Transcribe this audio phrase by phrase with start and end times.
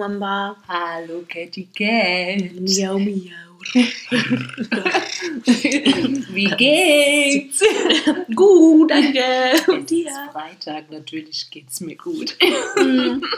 [0.00, 0.56] Hallo, Mamba.
[0.66, 2.52] Hallo, Catty Cat.
[2.54, 3.58] Miau, miau.
[6.32, 7.62] Wie geht's?
[8.34, 9.22] Gut, danke.
[9.52, 10.10] Es Und ist dir?
[10.32, 12.36] Freitag, natürlich geht's mir gut.
[12.76, 13.22] Mm.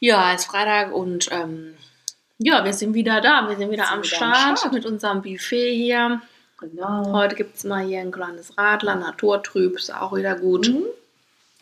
[0.00, 1.74] Ja, es ist Freitag und ähm,
[2.38, 3.48] ja, wir sind wieder da.
[3.48, 4.72] Wir sind wieder, Sind am, wieder am Start Start.
[4.72, 6.22] mit unserem Buffet hier.
[6.58, 7.12] Genau.
[7.12, 10.68] Heute gibt es mal hier ein kleines Radler, Naturtrüb, ist auch wieder gut.
[10.68, 10.84] Mhm.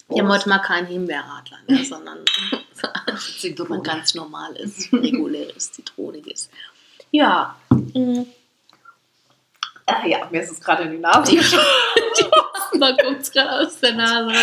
[0.08, 2.18] Haben heute mal keinen Himbeerradler, ne, sondern
[3.06, 3.82] ein Zitrone.
[3.82, 6.48] ganz normales, reguläres, zitroniges.
[7.10, 8.22] Ja, mm,
[9.88, 11.36] Ah, ja, mir ist es gerade in die Nase
[12.80, 14.34] da kommt es gerade aus der Nase.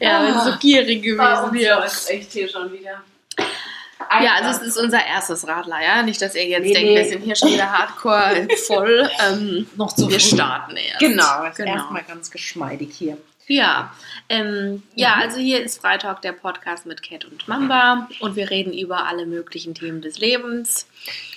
[0.00, 0.58] Ja, wir sind so Ah.
[0.60, 1.84] gierig gewesen hier.
[1.84, 3.00] ist echt hier schon wieder.
[4.20, 6.02] Ja, also es ist unser erstes Radler, ja.
[6.02, 6.96] Nicht, dass ihr jetzt Nee, denkt, nee.
[6.96, 9.08] wir sind hier schon wieder hardcore voll.
[9.24, 10.34] Ähm, noch zu wir früh.
[10.34, 10.98] starten erst.
[10.98, 11.74] Genau, Genau.
[11.76, 13.16] erstmal ganz geschmeidig hier.
[13.48, 13.92] Ja,
[14.28, 18.72] ähm, ja, also hier ist Freitag der Podcast mit Cat und Mamba und wir reden
[18.72, 20.86] über alle möglichen Themen des Lebens.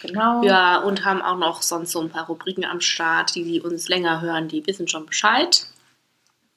[0.02, 0.44] Genau.
[0.44, 3.90] Ja, und haben auch noch sonst so ein paar Rubriken am Start, die, die uns
[3.90, 5.66] länger hören, die wissen schon Bescheid,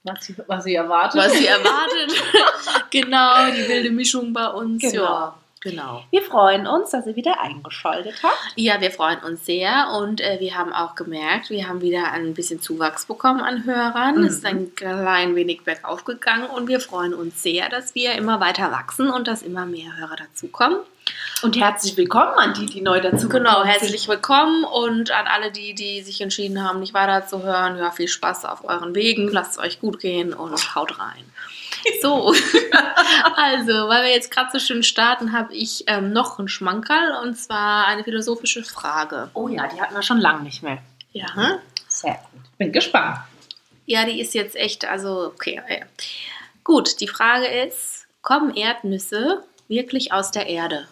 [0.04, 1.20] Was, sie- was sie erwartet.
[1.20, 2.12] was sie erwartet.
[2.90, 4.82] genau, die wilde Mischung bei uns.
[4.82, 5.02] Genau.
[5.02, 6.04] Ja, genau.
[6.10, 8.52] Wir freuen uns, dass ihr wieder eingeschaltet habt.
[8.56, 12.34] Ja, wir freuen uns sehr und äh, wir haben auch gemerkt, wir haben wieder ein
[12.34, 14.18] bisschen Zuwachs bekommen an Hörern.
[14.18, 14.24] Mhm.
[14.24, 18.40] Es ist ein klein wenig bergauf gegangen und wir freuen uns sehr, dass wir immer
[18.40, 20.78] weiter wachsen und dass immer mehr Hörer dazukommen.
[21.42, 25.74] Und herzlich willkommen an die, die neu dazu Genau, herzlich willkommen und an alle die,
[25.74, 27.78] die sich entschieden haben, nicht weiter zu hören.
[27.78, 31.24] Ja, viel Spaß auf euren Wegen, lasst es euch gut gehen und haut rein.
[32.02, 32.32] So,
[33.36, 37.34] also, weil wir jetzt gerade so schön starten, habe ich ähm, noch einen Schmankerl und
[37.36, 39.30] zwar eine philosophische Frage.
[39.34, 40.78] Oh ja, die hatten wir schon lange nicht mehr.
[41.12, 41.26] Ja,
[41.88, 42.58] Sehr gut.
[42.58, 43.18] Bin gespannt.
[43.86, 45.60] Ja, die ist jetzt echt, also okay.
[46.62, 50.86] Gut, die Frage ist, kommen Erdnüsse wirklich aus der Erde?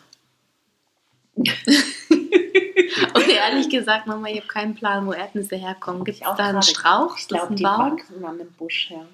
[1.37, 6.05] Und ehrlich gesagt, Mama, ich habe keinen Plan, wo Erdnüsse herkommen.
[6.05, 7.19] Gibt es da einen Strauch?
[7.19, 7.93] Ich glaube, die Baum?
[7.93, 9.07] wachsen an einem Busch her.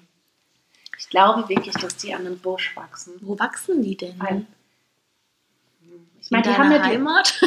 [1.03, 3.13] Ich glaube wirklich, dass die an einem Busch wachsen.
[3.21, 4.19] Wo wachsen die denn?
[4.21, 4.47] Ein-
[6.21, 7.41] Ich In meine, die haben ja die, Heimat?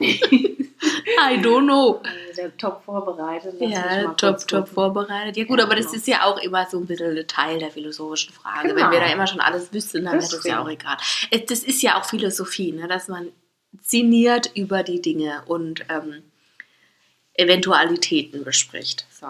[0.00, 2.00] I don't know.
[2.36, 3.54] Der top vorbereitet.
[3.60, 5.36] Ja, top, top vorbereitet.
[5.36, 5.96] Ja gut, Ja, aber das genau.
[5.96, 8.68] ist ja auch immer so ein bisschen ein Teil der philosophischen Frage.
[8.68, 8.80] Genau.
[8.82, 10.96] Wenn wir da immer schon alles wüssten, dann wäre das ja auch egal.
[11.48, 12.86] Das ist ja auch Philosophie, ne?
[12.88, 13.32] dass man
[13.82, 16.22] sinniert über die Dinge und ähm,
[17.34, 19.06] Eventualitäten bespricht.
[19.10, 19.26] So.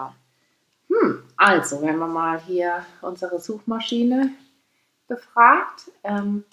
[1.01, 4.31] Hm, also, wenn man mal hier unsere Suchmaschine
[5.07, 6.43] befragt, ähm,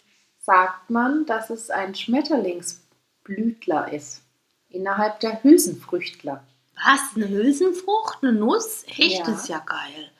[0.40, 4.22] sagt man, dass es ein Schmetterlingsblütler ist.
[4.68, 6.42] Innerhalb der Hülsenfrüchtler.
[6.84, 7.00] Was?
[7.14, 8.18] Eine Hülsenfrucht?
[8.22, 8.84] Eine Nuss?
[8.88, 9.18] Echt?
[9.20, 9.24] Ja.
[9.24, 10.10] Das ist ja geil.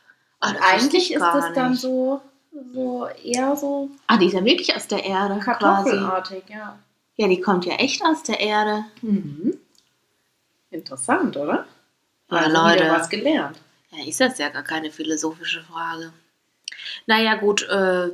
[0.40, 2.20] Ah, Und eigentlich ich ist das dann so,
[2.72, 5.58] so eher so Ah, die ist ja wirklich aus der Erde quasi.
[5.90, 6.78] kartoffelartig, ja.
[7.16, 8.84] Ja, die kommt ja echt aus der Erde.
[9.02, 9.56] Mhm.
[10.70, 11.66] Interessant, oder?
[12.30, 12.88] Ja, Also Leute.
[12.90, 13.58] was gelernt.
[13.96, 16.12] Ja, ist das ja gar keine philosophische Frage.
[17.06, 18.08] Naja, gut, äh,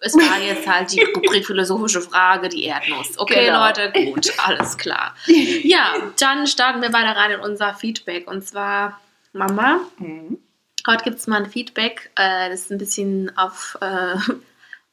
[0.00, 3.18] es war jetzt halt die Rubrik philosophische Frage, die Erdnuss.
[3.18, 3.66] Okay, Genau.
[3.66, 5.14] Leute, gut, alles klar.
[5.26, 8.28] Ja, dann starten wir weiter rein in unser Feedback.
[8.30, 9.00] Und zwar,
[9.32, 10.38] Mama, Mhm.
[10.86, 14.16] heute gibt es mal ein Feedback, äh, das ist ein bisschen auf äh,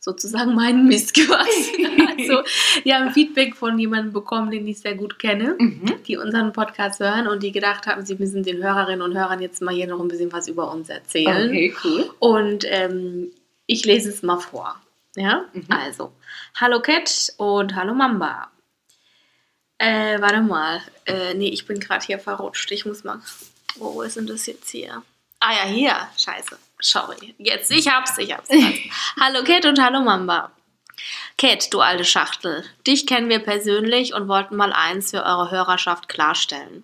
[0.05, 1.85] sozusagen meinen Mist gewachsen.
[2.17, 2.43] Also,
[2.83, 5.91] wir haben Feedback von jemandem bekommen, den ich sehr gut kenne Mhm.
[6.07, 9.61] die unseren Podcast hören und die gedacht haben, sie müssen den Hörerinnen und Hörern jetzt
[9.61, 11.49] mal hier noch ein bisschen was über uns erzählen.
[11.49, 12.09] Okay, cool.
[12.19, 13.31] Und ähm,
[13.65, 14.79] ich lese es mal vor.
[15.17, 15.65] Ja, Mhm.
[15.69, 16.13] also,
[16.55, 18.49] hallo Cat und hallo Mamba.
[19.77, 20.81] Äh, warte mal.
[21.05, 22.71] Äh, nee, ich bin gerade hier verrutscht.
[22.71, 23.19] Ich muss mal.
[23.75, 25.03] Wo ist denn das jetzt hier?
[25.47, 25.95] Ah ja, hier.
[26.17, 26.57] Scheiße.
[26.79, 27.35] Sorry.
[27.37, 28.49] Jetzt, ich hab's, ich hab's.
[29.19, 30.51] hallo Cat und hallo Mamba.
[31.37, 32.63] Cat, du alte Schachtel.
[32.87, 36.83] Dich kennen wir persönlich und wollten mal eins für eure Hörerschaft klarstellen.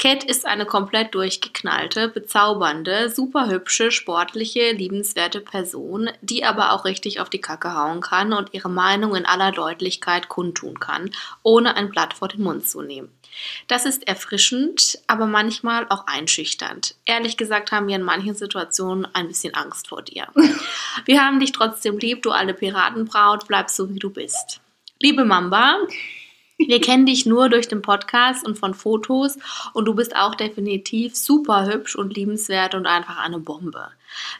[0.00, 7.20] Cat ist eine komplett durchgeknallte, bezaubernde, super hübsche, sportliche, liebenswerte Person, die aber auch richtig
[7.20, 11.12] auf die Kacke hauen kann und ihre Meinung in aller Deutlichkeit kundtun kann,
[11.44, 13.12] ohne ein Blatt vor den Mund zu nehmen.
[13.68, 16.94] Das ist erfrischend, aber manchmal auch einschüchternd.
[17.04, 20.28] Ehrlich gesagt haben wir in manchen Situationen ein bisschen Angst vor dir.
[21.06, 24.60] Wir haben dich trotzdem lieb, du alte Piratenbraut, bleib so wie du bist.
[25.00, 25.76] Liebe Mamba,
[26.56, 29.38] wir kennen dich nur durch den Podcast und von Fotos
[29.72, 33.90] und du bist auch definitiv super hübsch und liebenswert und einfach eine Bombe.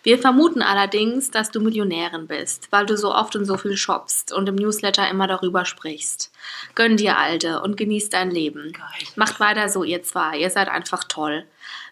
[0.02, 4.32] Wir vermuten allerdings, dass du Millionärin bist, weil du so oft und so viel shoppst
[4.32, 6.30] und im Newsletter immer darüber sprichst.
[6.74, 8.72] Gönn dir, Alte, und genieß dein Leben.
[8.72, 9.08] Geil.
[9.16, 10.38] Macht weiter so, ihr zwei.
[10.38, 11.44] Ihr seid einfach toll.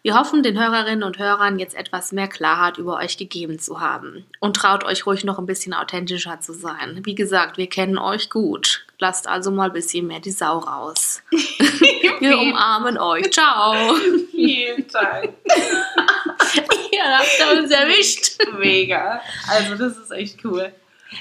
[0.03, 4.27] Wir hoffen, den Hörerinnen und Hörern jetzt etwas mehr Klarheit über euch gegeben zu haben.
[4.41, 7.01] Und traut euch ruhig noch ein bisschen authentischer zu sein.
[7.05, 8.85] Wie gesagt, wir kennen euch gut.
[8.99, 11.23] Lasst also mal ein bisschen mehr die Sau raus.
[11.31, 13.31] wir umarmen euch.
[13.31, 13.95] Ciao.
[14.33, 15.35] Vielen Dank.
[16.93, 18.37] Ja, da habt ihr uns erwischt.
[18.59, 19.21] Mega.
[19.49, 20.73] Also das ist echt cool.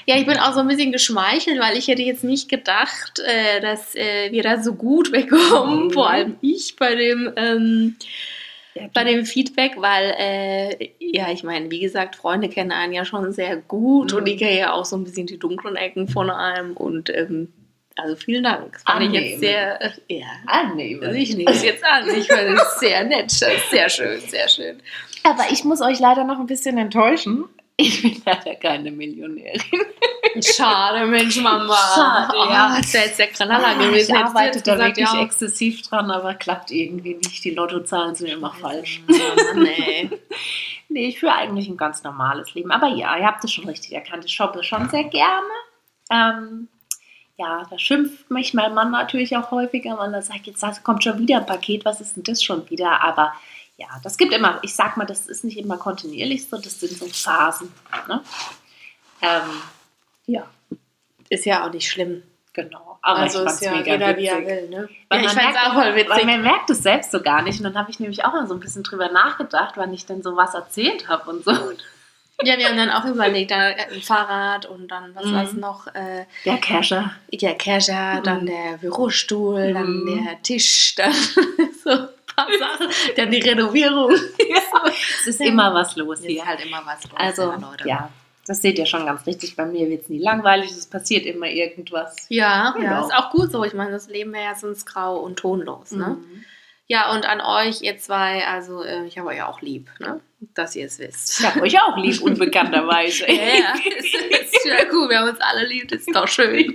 [0.06, 3.60] Ja, ich bin auch so ein bisschen geschmeichelt, weil ich hätte jetzt nicht gedacht, äh,
[3.60, 5.86] dass äh, wir da so gut wegkommen.
[5.86, 5.90] Mhm.
[5.90, 7.96] Vor allem ich bei dem, ähm,
[8.74, 13.04] Ja, bei dem Feedback, weil, äh, ja, ich meine, wie gesagt, Freunde kennen einen ja
[13.04, 14.18] schon sehr gut Mhm.
[14.18, 17.52] und ich kenne ja auch so ein bisschen die dunklen Ecken von einem und ähm,
[17.96, 18.72] also vielen Dank.
[18.72, 20.26] Das fand ich jetzt sehr, äh, ja.
[20.46, 21.02] Annehmen.
[21.04, 22.08] Also ich nehme es jetzt an.
[22.08, 23.30] Ich finde es sehr nett.
[23.70, 24.80] Sehr schön, sehr schön.
[25.24, 27.48] Aber ich muss euch leider noch ein bisschen enttäuschen.
[27.76, 29.60] Ich bin leider keine Millionärin.
[30.40, 31.76] Schade, Mensch, Mama.
[31.94, 32.72] Schade, ja.
[32.72, 33.92] Oh, das wäre jetzt der Knaller gewesen.
[33.92, 35.22] ich Hättest du arbeite da gesagt, wirklich ja.
[35.22, 37.44] exzessiv dran, aber klappt irgendwie nicht.
[37.44, 39.02] Die Lottozahlen sind immer falsch.
[39.08, 40.10] Ey.
[40.88, 42.70] Nee, ich führe eigentlich ein ganz normales Leben.
[42.70, 44.24] Aber ja, ihr habt es schon richtig erkannt.
[44.26, 45.46] Ich shoppe schon sehr gerne.
[46.10, 46.68] Ähm,
[47.36, 51.18] ja, da schimpft mich mein Mann natürlich auch häufiger, weil er sagt, jetzt kommt schon
[51.18, 53.02] wieder ein Paket, was ist denn das schon wieder?
[53.02, 53.32] Aber
[53.82, 56.92] ja, das gibt immer, ich sag mal, das ist nicht immer kontinuierlich so, das sind
[56.96, 57.72] so Phasen.
[58.08, 58.22] Ne?
[59.20, 59.62] Ähm,
[60.26, 60.44] ja,
[61.28, 62.22] Ist ja auch nicht schlimm.
[62.52, 62.98] genau.
[63.02, 64.88] Aber also ich ist ja mega jeder, wie er will, ne?
[65.08, 66.24] Weil ja, ich man fand's merkt auch voll Weil witzig.
[66.26, 67.58] man merkt es selbst so gar nicht.
[67.58, 70.22] Und dann habe ich nämlich auch mal so ein bisschen drüber nachgedacht, wann ich denn
[70.22, 71.50] sowas erzählt habe und so.
[72.44, 75.32] Ja, wir haben dann auch überlegt, dann ein Fahrrad und dann, was Mhm.
[75.34, 75.86] war's noch?
[75.94, 77.12] Äh, Der Casher.
[77.32, 78.22] der Kescher, Mhm.
[78.24, 80.24] dann der Bürostuhl, dann Mhm.
[80.24, 81.12] der Tisch, dann
[81.84, 82.08] so
[83.16, 84.12] dann die Renovierung.
[84.12, 86.46] Es ist immer was los Ist hier.
[86.46, 87.88] halt immer was los, Also, ja, Leute.
[87.88, 88.08] ja,
[88.46, 89.54] das seht ihr schon ganz richtig.
[89.56, 92.26] Bei mir wird es nie langweilig, es passiert immer irgendwas.
[92.28, 92.84] Ja, Genau.
[92.90, 93.64] ja, ist auch gut so.
[93.64, 96.16] Ich meine, das Leben wäre ja sonst grau und tonlos, ne?
[96.20, 96.44] Mhm.
[96.88, 100.20] Ja, und an euch, ihr zwei, also äh, ich habe euch auch lieb, ne?
[100.54, 101.38] Dass ihr es wisst.
[101.40, 103.26] Ich hab euch auch lieb, unbekannterweise.
[103.28, 106.72] Ja, ja, ist, ist ja cool, wir haben uns alle lieb, das ist doch schön.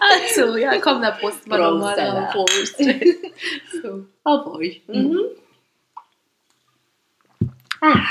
[0.00, 2.28] Also, ja, komm, da prosten wir nochmal.
[2.32, 2.76] Prost.
[3.82, 4.04] So.
[4.24, 4.82] Auf euch.
[4.88, 5.20] Mhm.
[7.80, 8.04] Ah,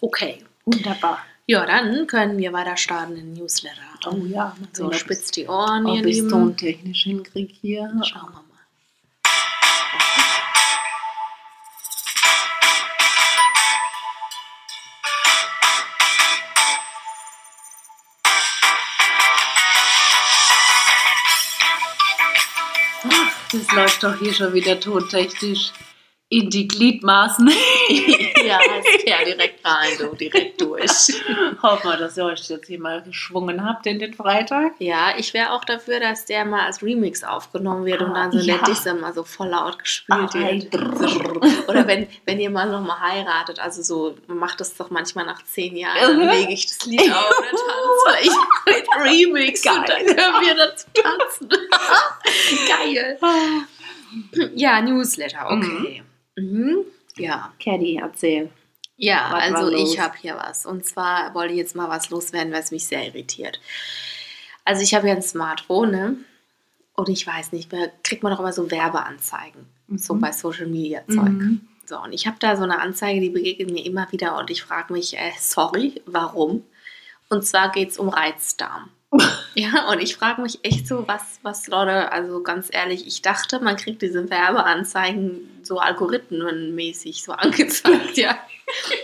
[0.00, 0.42] Okay.
[0.66, 1.24] wunderbar.
[1.46, 3.80] Ja, dann können wir weiter starten in Newsletter.
[4.06, 6.28] Oh ja, So, spitzt die Ohren, ihr Ob ich es Lieben.
[6.30, 7.90] tontechnisch hinkriege hier.
[8.04, 8.43] Schauen wir
[23.74, 25.72] läuft doch hier schon wieder tontechnisch
[26.40, 27.48] in die Gliedmaßen.
[28.44, 28.58] ja,
[29.06, 30.90] ja direkt rein, du, direkt durch.
[31.62, 34.72] Hoffen wir, dass ihr euch jetzt hier mal geschwungen habt in den Freitag.
[34.78, 38.32] Ja, ich wäre auch dafür, dass der mal als Remix aufgenommen wird und Ah, dann
[38.32, 38.56] so ja.
[38.56, 40.74] der Disse mal so voll laut gespielt Ah, wird.
[40.74, 41.40] drrr.
[41.68, 45.76] Oder wenn, wenn ihr mal nochmal heiratet, also so, macht das doch manchmal nach zehn
[45.76, 47.60] Jahren, dann lege ich das Lied auf und dann
[48.12, 50.14] tanze ich mit Remix und dann Geil.
[50.16, 51.48] können wir dazu tanzen.
[52.68, 53.18] Geil.
[54.54, 56.00] Ja, Newsletter, okay.
[56.00, 56.13] Mhm.
[57.16, 57.52] Ja.
[57.62, 58.50] Caddy, erzähl.
[58.96, 60.66] Ja, Was also ich habe hier was.
[60.66, 63.60] Und zwar wollte ich jetzt mal was loswerden, was mich sehr irritiert.
[64.64, 66.16] Also ich habe ja ein Smartphone, ne?
[66.94, 69.66] Und ich weiß nicht, da kriegt man doch immer so Werbeanzeigen.
[69.96, 70.20] So Mhm.
[70.20, 71.28] bei Social Media Zeug.
[71.28, 71.68] Mhm.
[71.86, 74.62] So, und ich habe da so eine Anzeige, die begegnet mir immer wieder und ich
[74.62, 76.64] frage mich, äh, sorry, warum?
[77.28, 78.88] Und zwar geht es um Reizdarm.
[79.56, 83.60] Ja, und ich frage mich echt so, was, was Leute, also ganz ehrlich, ich dachte,
[83.60, 88.36] man kriegt diese Werbeanzeigen so algorithmenmäßig so angezeigt, ja.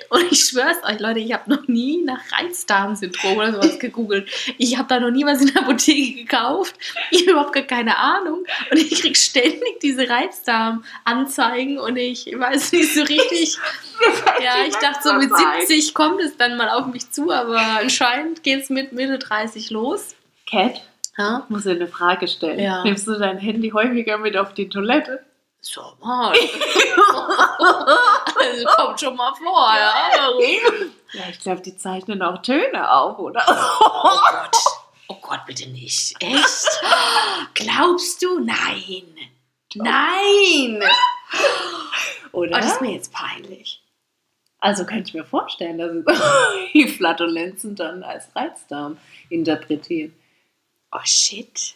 [0.09, 4.29] Und ich schwör's euch, Leute, ich habe noch nie nach Reizdarmsyndrom oder sowas gegoogelt.
[4.59, 6.75] Ich habe da noch nie was in der Apotheke gekauft.
[7.11, 8.45] Ich habe überhaupt gar keine Ahnung.
[8.71, 13.59] Und ich krieg ständig diese Reizdarmanzeigen und ich weiß nicht so richtig.
[14.43, 15.31] Ja, ich dachte so mit
[15.69, 19.69] 70 kommt es dann mal auf mich zu, aber anscheinend geht es mit Mitte 30
[19.69, 20.15] los.
[20.49, 20.81] Cat,
[21.19, 22.59] Ja, ich muss dir eine Frage stellen.
[22.59, 22.83] Ja.
[22.83, 25.23] Nimmst du dein Handy häufiger mit auf die Toilette?
[25.61, 26.33] So mal.
[28.39, 30.11] also kommt schon mal vor, ja.
[31.13, 33.45] Ja, ich glaube, die zeichnen auch Töne auf, oder?
[33.81, 34.57] Oh Gott.
[35.09, 36.15] Oh Gott, bitte nicht.
[36.21, 36.81] Echt?
[37.55, 38.39] Glaubst du?
[38.39, 39.17] Nein.
[39.75, 40.83] Nein.
[42.33, 42.59] Oh, oder?
[42.59, 43.83] das ist mir jetzt peinlich.
[44.61, 46.17] Also könnte ich mir vorstellen, dass
[46.75, 48.99] die Flatulenzen dann als Reizdarm
[49.31, 50.15] interpretieren.
[50.93, 51.75] Oh shit.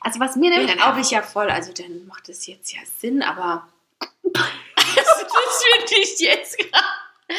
[0.00, 2.72] Also was mir Ja, nämlich dann habe ich ja voll, also dann macht das jetzt
[2.72, 3.68] ja Sinn, aber
[4.22, 6.84] das finde ich jetzt gerade
[7.28, 7.36] ein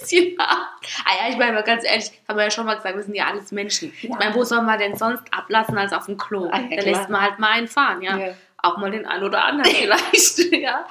[0.00, 0.68] bisschen hart.
[1.04, 3.14] Ah ja, ich meine mal ganz ehrlich, haben wir ja schon mal gesagt, wir sind
[3.14, 3.92] ja alles Menschen.
[4.00, 6.48] Ich meine, wo soll man denn sonst ablassen als auf dem Klo?
[6.50, 8.16] Ah, ja, da lässt man halt mal einen fahren, ja.
[8.16, 8.34] Ja.
[8.62, 10.86] Auch mal den einen oder anderen vielleicht, ja.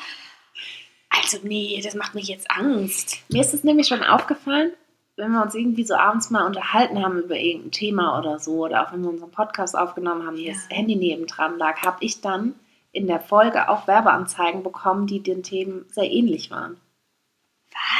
[1.09, 3.17] Also nee, das macht mich jetzt Angst.
[3.29, 4.73] Mir ist es nämlich schon aufgefallen,
[5.17, 8.85] wenn wir uns irgendwie so abends mal unterhalten haben über irgendein Thema oder so, oder
[8.87, 10.53] auch wenn wir unseren Podcast aufgenommen haben, Ja.
[10.53, 12.55] das Handy nebendran lag, habe ich dann
[12.91, 16.77] in der Folge auch Werbeanzeigen bekommen, die den Themen sehr ähnlich waren.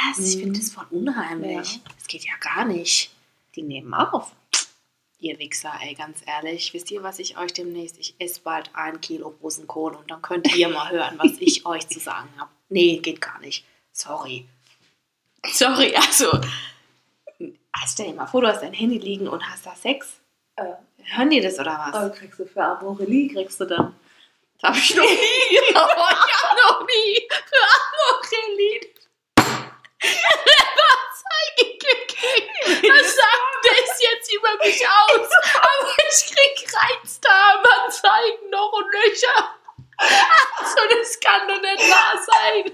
[0.08, 0.18] Was?
[0.26, 0.40] Ich Mhm.
[0.40, 1.74] finde das voll unheimlich.
[1.76, 1.80] Ja.
[1.96, 3.10] Das geht ja gar nicht.
[3.54, 4.32] Die nehmen auf.
[5.18, 6.74] Ihr Wichser, ey, ganz ehrlich.
[6.74, 7.98] Wisst ihr, was ich euch demnächst?
[7.98, 11.88] Ich esse bald ein Kilo Rosenkohl und dann könnt ihr mal hören, was ich euch
[11.88, 12.50] zu sagen habe.
[12.68, 13.64] Nee, geht gar nicht.
[13.92, 14.46] Sorry.
[15.46, 16.26] Sorry, also.
[17.80, 20.20] Also stell dir mal vor, du hast dein Handy liegen und hast da Sex.
[20.56, 20.64] Äh,
[21.14, 22.18] Hören die das oder was?
[22.18, 23.94] kriegst du für Amorelie, kriegst du dann.
[24.60, 25.10] Das habe ich noch nie.
[25.74, 28.80] Oh, ich habe noch nie für Amorelie.
[32.66, 35.28] Was sagt das jetzt über mich aus?
[35.54, 39.54] Aber ich krieg Reizdarmanzeigen noch und Löcher.
[39.98, 42.72] Also das kann doch nicht wahr sein.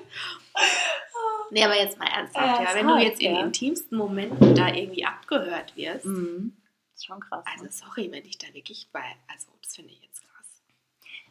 [1.53, 3.41] Nee, aber jetzt mal ernsthaft, Ja, ja, wenn du hart, jetzt in ja.
[3.43, 6.57] intimsten Momenten da irgendwie abgehört wirst, Mhm.
[6.95, 7.45] Ist schon krass.
[7.53, 10.47] also sorry, wenn ich da wirklich bei, also das finde ich jetzt krass.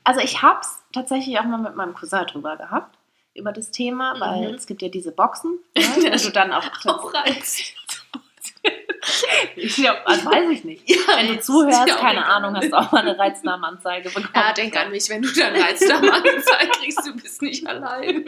[0.03, 2.97] Also ich habe es tatsächlich auch mal mit meinem Cousin drüber gehabt,
[3.33, 4.55] über das Thema, weil Mhm.
[4.55, 6.65] es gibt ja diese Boxen, ne, wo du dann auch...
[6.85, 7.13] Auch.
[9.55, 10.87] Ich glaub, also weiß ich nicht.
[10.89, 12.23] Ja, Wenn du jetzt zuhörst, ja keine.
[12.25, 14.29] Ahnung, hast du auch mal eine Reiznahmenanzeige bekommen.
[14.35, 18.23] Ja, denk an mich, wenn du dann Reizdarmanzeige kriegst, du bist nicht allein.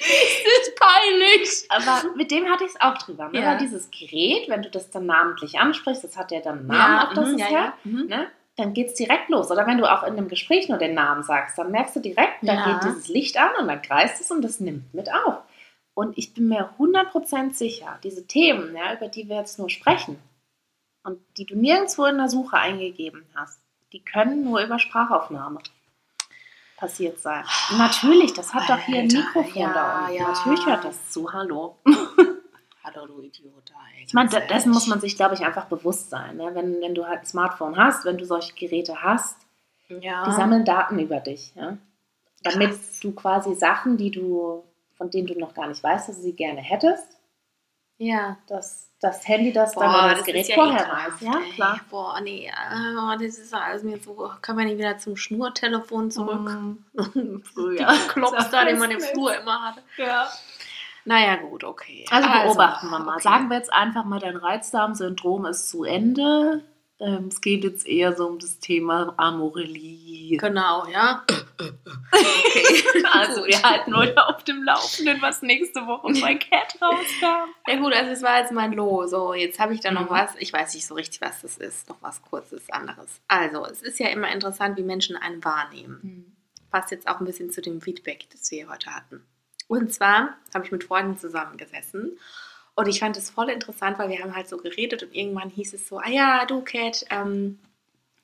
[0.00, 1.66] Ist das peinlich.
[1.68, 3.28] Aber mit dem hatte ich es auch drüber.
[3.28, 3.40] Ne?
[3.40, 3.56] Ja.
[3.56, 7.14] Dieses Gerät, wenn du das dann namentlich ansprichst, das hat ja dann einen Namen, auf
[7.14, 7.74] das mhm, ja, ja.
[7.84, 8.06] Mhm.
[8.06, 8.26] ne?
[8.56, 9.50] dann geht es direkt los.
[9.50, 12.42] Oder wenn du auch in einem Gespräch nur den Namen sagst, dann merkst du direkt,
[12.42, 12.64] da Ja.
[12.64, 15.38] geht dieses Licht an und dann kreist es und das nimmt mit auf.
[15.94, 20.18] Und ich bin mir 100% sicher, diese Themen, ja, über die wir jetzt nur sprechen
[21.04, 23.60] und die du nirgendwo in der Suche eingegeben hast,
[23.92, 25.60] die können nur über Sprachaufnahme
[26.82, 27.44] passiert sein.
[27.70, 30.14] Und natürlich, das hat doch hier ein Alter, Mikrofon ja, da unten.
[30.14, 30.28] ja.
[30.28, 31.32] Natürlich hört das zu.
[31.32, 31.76] Hallo.
[32.84, 33.70] Hallo, du Idiot.
[33.96, 36.36] ey, Ich meine, dessen muss man sich, glaube ich, einfach bewusst sein.
[36.36, 36.50] Ne?
[36.54, 39.36] Wenn, wenn du halt ein Smartphone hast, wenn du solche Geräte hast,
[39.88, 40.24] Ja.
[40.26, 41.52] die sammeln Daten über dich.
[41.54, 41.78] Ja?
[42.42, 42.98] Damit Krass.
[43.00, 44.64] du quasi Sachen, die du,
[44.96, 47.16] von denen du noch gar nicht weißt, dass du sie gerne hättest,
[48.02, 48.36] ja.
[48.46, 51.20] dass das Handy das dann Boah, oder das das Gerät ist ja vorher weiß.
[51.20, 51.50] Ja, ey.
[51.54, 51.80] klar.
[51.90, 54.30] Boah, nee, äh, das ist alles mir so.
[54.40, 56.40] Können wir nicht wieder zum Schnurtelefon zurück?
[56.40, 56.84] Mhm.
[57.56, 57.92] Die Ja.
[58.08, 59.00] Klops da, den man im.
[59.00, 59.82] Flur immer hatte.
[59.96, 60.28] Ja.
[61.04, 62.06] Naja, gut, okay.
[62.10, 63.14] Also beobachten wir mal.
[63.14, 63.22] okay.
[63.22, 66.62] Sagen wir jetzt einfach mal, dein Reizdarmsyndrom ist zu Ende.
[67.02, 70.36] Ähm, es geht jetzt eher so um das Thema Amorelie.
[70.36, 71.24] Genau, ja.
[73.12, 77.50] Also wir halten euch auf dem Laufenden, was nächste Woche bei Cat rauskam.
[77.66, 79.06] Ja gut, also es war jetzt mein Low.
[79.06, 80.14] So, jetzt habe ich da noch Mhm.
[80.14, 80.30] was.
[80.38, 81.88] Ich weiß nicht so richtig, was das ist.
[81.88, 83.20] Noch was kurzes anderes.
[83.28, 86.36] Also, es ist ja immer interessant, wie Menschen einen wahrnehmen.
[86.70, 89.22] Passt jetzt auch ein bisschen zu dem Feedback, das wir heute hatten.
[89.68, 92.18] Und zwar habe ich mit Freunden zusammengesessen
[92.74, 95.74] und ich fand es voll interessant, weil wir haben halt so geredet und irgendwann hieß
[95.74, 97.58] es so, ah ja, du Cat, ähm,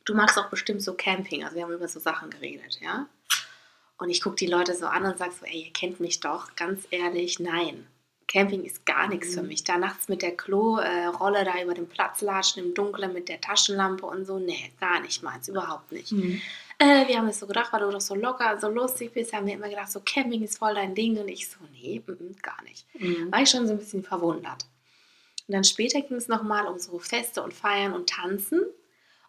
[0.04, 1.44] du magst auch bestimmt so Camping.
[1.44, 3.06] Also wir haben über so Sachen geredet, ja.
[3.98, 6.54] Und ich gucke die Leute so an und sage so, ey, ihr kennt mich doch.
[6.56, 7.86] Ganz ehrlich, nein.
[8.28, 9.48] Camping ist gar nichts für Mhm.
[9.48, 9.64] mich.
[9.64, 14.06] Da nachts mit der Klo-Rolle da über den Platz latschen im Dunkeln mit der Taschenlampe
[14.06, 14.38] und so.
[14.38, 16.12] Nee, gar nicht meins, überhaupt nicht.
[16.78, 19.46] Äh, wir haben es so gedacht, weil du doch so locker, so lustig bist, haben
[19.46, 21.18] wir immer gedacht, so Camping ist voll dein Ding.
[21.18, 22.86] Und ich so, nee, mm, mm, gar nicht.
[22.94, 23.32] Mhm.
[23.32, 24.66] War ich schon so ein bisschen verwundert.
[25.48, 28.62] Und dann später ging es nochmal um so Feste und Feiern und Tanzen.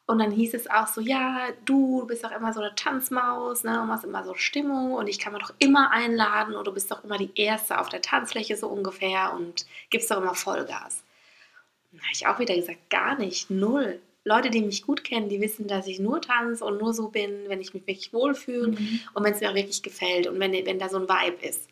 [0.06, 3.80] Und dann hieß es auch so, ja, du bist doch immer so eine Tanzmaus, ne,
[3.80, 6.90] und machst immer so Stimmung und ich kann mir doch immer einladen und du bist
[6.90, 11.04] doch immer die Erste auf der Tanzfläche so ungefähr und gibst doch immer Vollgas.
[11.92, 14.02] Dann habe ich auch wieder gesagt, gar nicht, null.
[14.30, 17.32] Leute, die mich gut kennen, die wissen, dass ich nur tanze und nur so bin,
[17.48, 19.00] wenn ich mich wirklich wohlfühle Mhm.
[19.14, 21.68] und wenn es mir auch wirklich gefällt und wenn, wenn da so ein Vibe ist.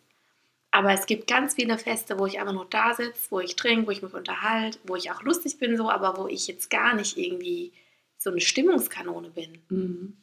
[0.72, 3.88] Aber es gibt ganz viele Feste, wo ich einfach nur da sitze, wo ich trinke,
[3.88, 6.94] wo ich mich unterhalte, wo ich auch lustig bin, so, aber wo ich jetzt gar
[6.96, 7.72] nicht irgendwie
[8.18, 9.58] so eine Stimmungskanone bin.
[9.70, 10.18] Mhm.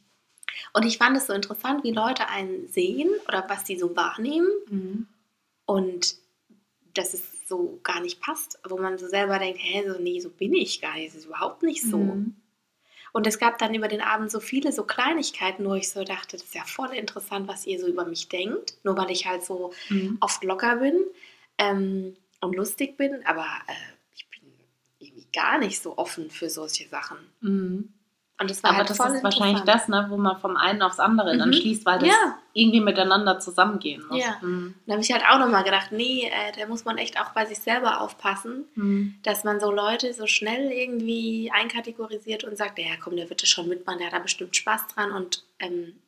[0.73, 4.49] Und ich fand es so interessant, wie Leute einen sehen oder was die so wahrnehmen
[4.69, 5.07] Mhm.
[5.67, 6.17] und
[6.95, 10.31] dass es so gar nicht passt, wo man so selber denkt, hä, so, nee, so
[10.31, 11.99] bin ich gar nicht, das ist überhaupt nicht so.
[11.99, 12.37] Mhm.
[13.13, 16.37] Und es gab dann über den Abend so viele so Kleinigkeiten, wo ich so dachte,
[16.37, 19.45] das ist ja voll interessant, was ihr so über mich denkt, nur weil ich halt
[19.45, 20.19] so Mhm.
[20.21, 21.05] oft locker bin
[21.59, 23.73] ähm, und lustig bin, aber äh,
[24.17, 24.53] ich bin
[24.99, 27.19] irgendwie gar nicht so offen für solche Sachen.
[27.41, 27.93] Mhm.
[28.41, 30.99] Und das war Aber halt das ist wahrscheinlich das, ne, wo man vom einen aufs
[30.99, 31.53] andere dann Mhm.
[31.55, 32.39] schließt, weil das Ja.
[32.53, 34.19] irgendwie miteinander zusammengehen muss.
[34.25, 34.37] Ja.
[34.43, 34.75] Mhm.
[34.87, 37.47] Da habe ich halt auch nochmal gedacht, nee, äh, da muss man echt auch bei
[37.47, 39.15] sich selber aufpassen, Mhm.
[39.23, 43.49] dass man so Leute so schnell irgendwie einkategorisiert und sagt, ja komm, der wird das
[43.49, 46.01] schon mitmachen, der hat da bestimmt Spaß dran und ähm,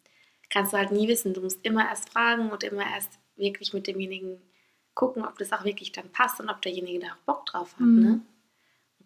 [0.50, 1.33] kannst du halt nie wissen.
[1.33, 4.42] Du musst immer erst fragen und immer erst wirklich mit demjenigen
[4.95, 7.80] gucken, ob das auch wirklich dann passt und ob derjenige da auch Bock drauf hat.
[7.80, 8.00] Mhm.
[8.02, 8.21] Ne?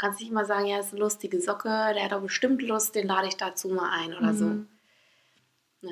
[0.00, 2.94] Du kannst nicht immer sagen, ja, ist eine lustige Socke, der hat doch bestimmt Lust,
[2.94, 4.46] den lade ich dazu mal ein oder so.
[4.46, 4.66] Mhm.
[5.82, 5.90] Ja.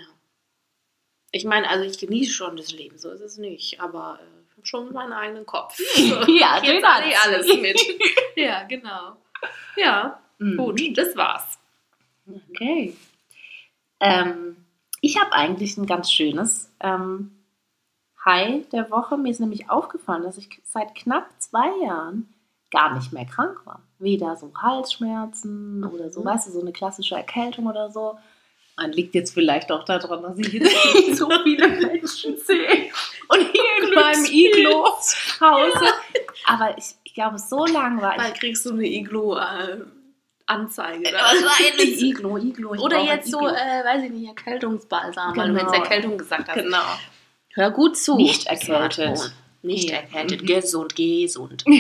[1.31, 4.57] Ich meine, also ich genieße schon das Leben, so ist es nicht, aber äh, ich
[4.57, 5.79] habe schon meinen eigenen Kopf.
[6.27, 7.79] Ja, den zahle ich alles mit.
[8.37, 9.19] ja, genau.
[9.77, 10.57] Ja, Mhm.
[10.57, 11.59] gut, das war's.
[12.51, 12.97] Okay.
[14.01, 14.57] Ähm,
[15.03, 17.45] ich habe eigentlich ein ganz schönes ähm,
[18.25, 19.19] High der Woche.
[19.19, 22.33] Mir ist nämlich aufgefallen, dass ich seit knapp zwei Jahren
[22.71, 23.83] gar nicht mehr krank war.
[24.01, 26.25] Weder so Halsschmerzen oder so, Mhm.
[26.27, 28.17] weißt du, so eine klassische Erkältung oder so.
[28.77, 32.91] Man liegt jetzt vielleicht auch daran, dass ich jetzt nicht so viele Menschen sehe
[33.29, 35.87] und hier in meinem Iglo-Hause.
[36.47, 38.41] Aber ich, ich glaube, so lange war Bald ich.
[38.41, 41.11] kriegst du eine Iglo-Anzeige.
[41.13, 42.71] Wahrscheinlich Iglo, Iglo.
[42.81, 43.51] Oder jetzt so, Iglo.
[43.51, 45.73] äh, weiß ich nicht, Erkältungsbalsam, weil du Genau.
[45.73, 46.55] jetzt Erkältung gesagt hast.
[46.55, 46.85] Genau.
[47.55, 48.15] Hör gut zu.
[48.17, 49.35] Nicht erkältet.
[49.63, 49.97] Nicht Ja.
[49.97, 50.43] erkältet.
[50.43, 50.47] Mhm.
[50.47, 51.65] Gesund, gesund.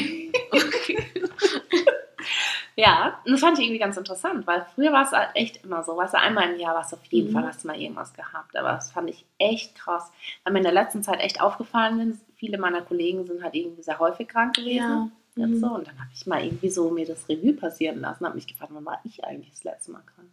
[2.80, 5.82] Ja, und das fand ich irgendwie ganz interessant, weil früher war es halt echt immer
[5.82, 7.32] so, weißt du, einmal im Jahr warst du auf jeden Mhm.
[7.32, 10.12] Fall, hast du mal irgendwas gehabt, aber das fand ich echt krass,
[10.44, 13.82] weil mir in der letzten Zeit echt aufgefallen ist, viele meiner Kollegen sind halt irgendwie
[13.82, 14.76] sehr häufig krank gewesen.
[14.76, 15.10] Ja.
[15.46, 15.56] Mhm.
[15.60, 15.66] so.
[15.66, 18.70] Und dann habe ich mal irgendwie so mir das Revue passieren lassen, habe mich gefragt,
[18.72, 20.28] wann war ich eigentlich das letzte Mal krank?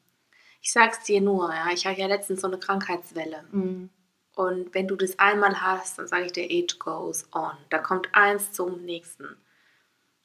[0.61, 1.67] Ich sag's dir nur, ja.
[1.73, 3.43] Ich hatte ja letztens so eine Krankheitswelle.
[3.51, 3.89] Mhm.
[4.35, 7.53] Und wenn du das einmal hast, dann sage ich dir, it goes on.
[7.69, 9.35] Da kommt eins zum nächsten.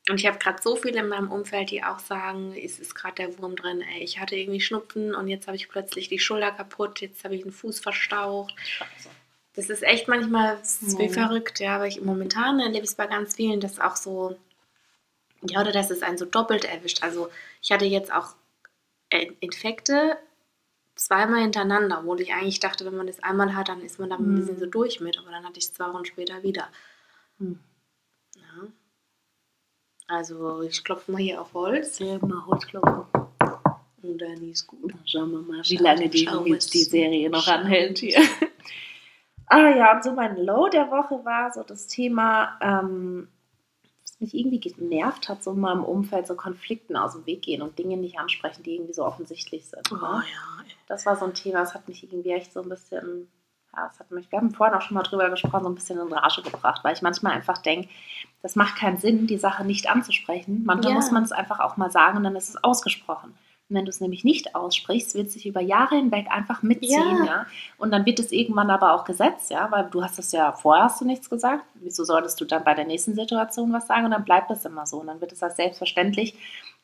[0.08, 3.16] Und ich habe gerade so viele in meinem Umfeld, die auch sagen, es ist gerade
[3.16, 3.82] der Wurm drin.
[3.82, 7.36] Ey, ich hatte irgendwie Schnupfen und jetzt habe ich plötzlich die Schulter kaputt, jetzt habe
[7.36, 8.54] ich einen Fuß verstaucht.
[8.64, 9.10] Scheiße.
[9.54, 11.12] Das ist echt manchmal ist wie Mhm.
[11.12, 14.38] verrückt, ja, aber ich momentan erlebe ich es bei ganz vielen, dass auch so,
[15.42, 17.02] ja, oder dass es einen so doppelt erwischt.
[17.02, 17.28] Also
[17.60, 18.34] ich hatte jetzt auch
[19.10, 20.16] äh, Infekte
[20.94, 24.16] zweimal hintereinander, obwohl ich eigentlich dachte, wenn man das einmal hat, dann ist man da
[24.16, 26.68] ein bisschen so durch mit, aber dann hatte ich es zwei Wochen später wieder.
[27.38, 27.58] Mhm.
[30.10, 30.16] Ja.
[30.16, 33.04] Also ich klopfe mal hier auf Holz Erzähl mal Holzklopfen.
[34.02, 34.94] und dann ist gut.
[35.06, 36.78] Schauen wir mal, wie lange die, jetzt die.
[36.78, 38.20] Serie noch anhält hier.
[39.52, 43.26] Ah ja, und so mein Low der Woche war so das Thema, ähm,
[44.04, 47.60] was mich irgendwie genervt hat, so in meinem Umfeld, so Konflikten aus dem Weg gehen
[47.60, 49.90] und Dinge nicht ansprechen, die irgendwie so offensichtlich sind.
[49.90, 50.02] Oh ne?
[50.02, 50.64] ja.
[50.86, 53.26] Das war so ein Thema, das hat mich irgendwie echt so ein bisschen,
[53.76, 55.98] ja, das hat mich, wir haben vorhin auch schon mal drüber gesprochen, so ein bisschen
[56.00, 57.88] in Rage gebracht, weil ich manchmal einfach denke,
[58.42, 60.62] das macht keinen Sinn, die Sache nicht anzusprechen.
[60.64, 60.96] Manchmal Ja.
[60.96, 63.34] muss man es einfach auch mal sagen und dann ist es ausgesprochen.
[63.68, 67.18] Und wenn du es nämlich nicht aussprichst, wird es sich über Jahre hinweg einfach mitziehen,
[67.18, 67.24] Ja.
[67.24, 67.46] ja.
[67.78, 70.84] Und dann wird es irgendwann aber auch Gesetz, ja, weil du hast es ja, vorher
[70.84, 71.62] hast du nichts gesagt.
[71.74, 74.06] Wieso solltest du dann bei der nächsten Situation was sagen?
[74.06, 74.96] Und dann bleibt es immer so.
[74.98, 76.34] Und dann wird es als selbstverständlich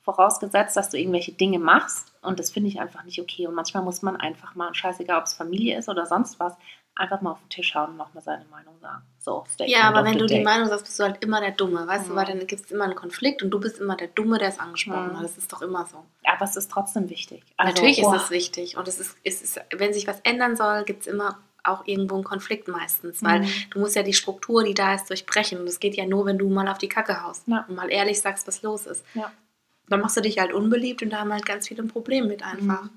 [0.06, 2.12] vorausgesetzt, dass du irgendwelche Dinge machst.
[2.22, 3.46] Und das finde ich einfach nicht okay.
[3.46, 6.54] Und manchmal muss man einfach mal, scheißegal, ob es Familie ist oder sonst was,
[6.94, 9.02] einfach mal auf den Tisch hauen und nochmal seine Meinung sagen.
[9.18, 10.40] So, Ja, aber wenn du die.
[10.42, 12.16] Meinung sagst, bist du halt immer der Dumme, weißt du, Mhm.
[12.16, 14.58] weil dann gibt es immer einen Konflikt und du bist immer der Dumme, der es
[14.58, 15.16] angesprochen Mhm.
[15.18, 15.24] hat.
[15.24, 16.02] Das ist doch immer so.
[16.24, 17.42] Aber es ist trotzdem wichtig.
[17.58, 20.56] Also, Natürlich boah, ist es wichtig und es ist, es ist, wenn sich was ändern
[20.56, 23.48] soll, gibt es immer auch irgendwo einen Konflikt meistens, weil Mhm.
[23.70, 26.38] du musst ja die Struktur, die da ist, durchbrechen und das geht ja nur, wenn
[26.38, 27.64] du mal auf die Kacke haust Ja.
[27.68, 29.04] und mal ehrlich sagst, was los ist.
[29.14, 29.30] Ja.
[29.88, 32.82] Dann machst du dich halt unbeliebt und da haben halt ganz viele Probleme mit einfach.
[32.82, 32.90] Mhm.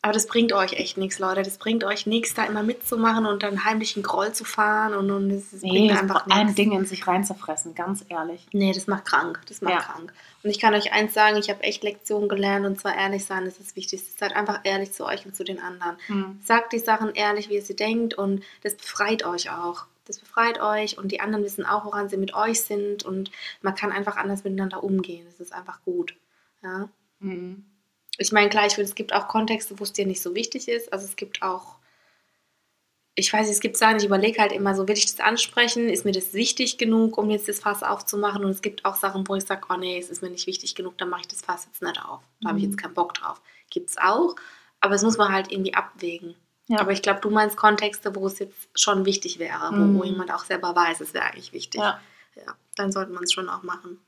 [0.00, 1.42] Aber das bringt euch echt nichts, Leute.
[1.42, 5.10] Das bringt euch nichts, da immer mitzumachen und dann heimlich einen Groll zu fahren und,
[5.10, 6.54] und das, das Nee, bringt es einfach braucht ein nichts.
[6.54, 8.46] Ding in sich reinzufressen, ganz ehrlich.
[8.52, 9.40] Nee, das macht krank.
[9.48, 9.80] Das macht Ja.
[9.80, 10.12] krank.
[10.44, 13.44] Und ich kann euch eins sagen, ich habe echt Lektionen gelernt und zwar ehrlich sein,
[13.44, 14.00] das ist wichtig.
[14.16, 15.96] Seid einfach ehrlich zu euch und zu den anderen.
[16.06, 16.38] Mhm.
[16.44, 19.86] Sagt die Sachen ehrlich, wie ihr sie denkt und das befreit euch auch.
[20.08, 23.30] Das befreit euch und die anderen wissen auch, woran sie mit euch sind und
[23.62, 25.26] man kann einfach anders miteinander umgehen.
[25.26, 26.16] Das ist einfach gut.
[26.62, 26.88] Ja.
[27.20, 27.64] Mhm.
[28.16, 30.66] Ich meine, klar, ich finde, es gibt auch Kontexte, wo es dir nicht so wichtig
[30.68, 30.92] ist.
[30.92, 31.76] Also es gibt auch,
[33.14, 35.88] ich weiß nicht, es gibt Sachen, ich überlege halt immer so, will ich das ansprechen?
[35.88, 38.44] Ist mir das wichtig genug, um jetzt das Fass aufzumachen?
[38.44, 40.74] Und es gibt auch Sachen, wo ich sage, oh nee, es ist mir nicht wichtig
[40.74, 42.22] genug, dann mache ich das Fass jetzt nicht auf.
[42.40, 42.70] Da habe ich Mhm.
[42.70, 43.40] jetzt keinen Bock drauf.
[43.70, 44.34] Gibt es auch,
[44.80, 46.34] aber es muss man halt irgendwie abwägen.
[46.68, 46.80] Ja.
[46.80, 49.98] Aber ich glaube, du meinst Kontexte, wo es jetzt schon wichtig wäre, wo, Mhm.
[49.98, 51.80] wo jemand auch selber weiß, es wäre eigentlich wichtig.
[51.80, 52.00] Ja.
[52.36, 52.54] ja.
[52.76, 53.98] Dann sollte man es schon auch machen.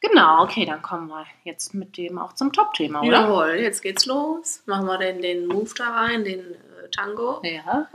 [0.00, 3.10] Genau, okay, dann kommen wir jetzt mit dem auch zum Top-Thema, oder?
[3.10, 4.62] Jawohl, jetzt geht's los.
[4.64, 7.42] Machen wir den, den Move da rein, den äh, Tango.
[7.44, 7.88] Ja.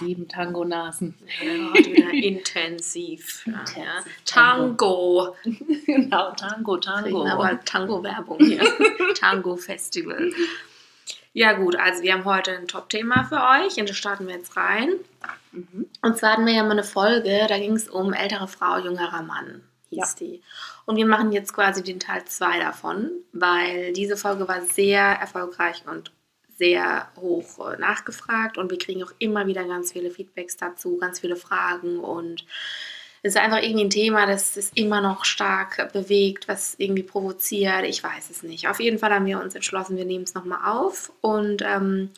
[0.00, 1.14] Sieben Tango-Nasen.
[1.42, 3.44] Ja, wieder intensiv.
[3.46, 4.04] Ja, ja.
[4.24, 5.36] Tango.
[5.86, 7.26] Genau, Tango, Tango.
[7.26, 8.64] Aber Tango-Werbung hier.
[9.14, 10.32] Tango-Festival.
[11.32, 14.56] Ja gut, also wir haben heute ein Top-Thema für euch und da starten wir jetzt
[14.56, 14.94] rein.
[15.52, 15.86] Mhm.
[16.02, 19.22] Und zwar hatten wir ja mal eine Folge, da ging es um ältere Frau, jüngerer
[19.22, 20.42] Mann, hieß die.
[20.86, 25.82] Und wir machen jetzt quasi den Teil 2 davon, weil diese Folge war sehr erfolgreich
[25.86, 26.10] und
[26.56, 31.20] sehr hoch äh, nachgefragt und wir kriegen auch immer wieder ganz viele Feedbacks dazu, ganz
[31.20, 32.44] viele Fragen und
[33.26, 37.84] es ist einfach irgendwie ein Thema, das es immer noch stark bewegt, was irgendwie provoziert.
[37.84, 38.68] Ich weiß es nicht.
[38.68, 42.10] Auf jeden Fall haben wir uns entschlossen, wir nehmen es nochmal auf und ähm,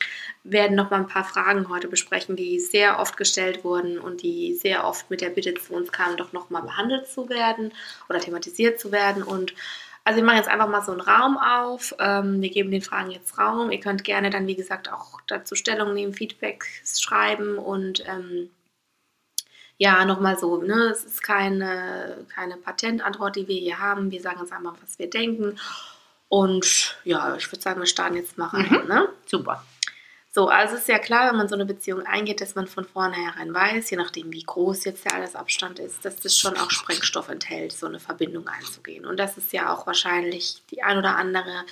[0.44, 4.84] werden nochmal ein paar Fragen heute besprechen, die sehr oft gestellt wurden und die sehr
[4.84, 7.72] oft mit der Bitte zu uns kamen, doch nochmal behandelt zu werden
[8.10, 9.22] oder thematisiert zu werden.
[9.22, 9.54] Und
[10.08, 11.94] also wir machen jetzt einfach mal so einen Raum auf.
[11.98, 13.70] Ähm, wir geben den Fragen jetzt Raum.
[13.70, 18.48] Ihr könnt gerne dann, wie gesagt, auch dazu Stellung nehmen, Feedback schreiben und ähm,
[19.76, 24.10] ja, nochmal so, ne, es ist keine, keine Patentantwort, die wir hier haben.
[24.10, 25.60] Wir sagen uns einfach, was wir denken.
[26.30, 28.86] Und ja, ich würde sagen, wir starten jetzt mal rein.
[28.88, 29.10] Ne?
[29.26, 29.62] Super.
[30.38, 32.84] So, also es ist ja klar, wenn man so eine Beziehung eingeht, dass man von
[32.84, 37.28] vornherein weiß, je nachdem wie groß jetzt der Altersabstand ist, dass das schon auch Sprengstoff
[37.28, 39.04] enthält, so eine Verbindung einzugehen.
[39.04, 41.64] Und dass es ja auch wahrscheinlich die ein oder andere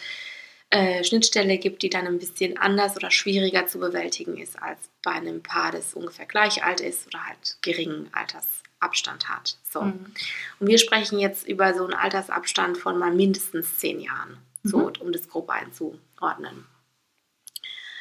[0.71, 5.13] äh, Schnittstelle gibt, die dann ein bisschen anders oder schwieriger zu bewältigen ist als bei
[5.13, 9.59] einem Paar, das ungefähr gleich alt ist oder halt geringen Altersabstand hat.
[9.71, 9.83] So.
[9.83, 10.13] Mhm.
[10.59, 14.93] Und wir sprechen jetzt über so einen Altersabstand von mal mindestens zehn Jahren, so, Mhm.
[14.99, 16.67] um das grob einzuordnen.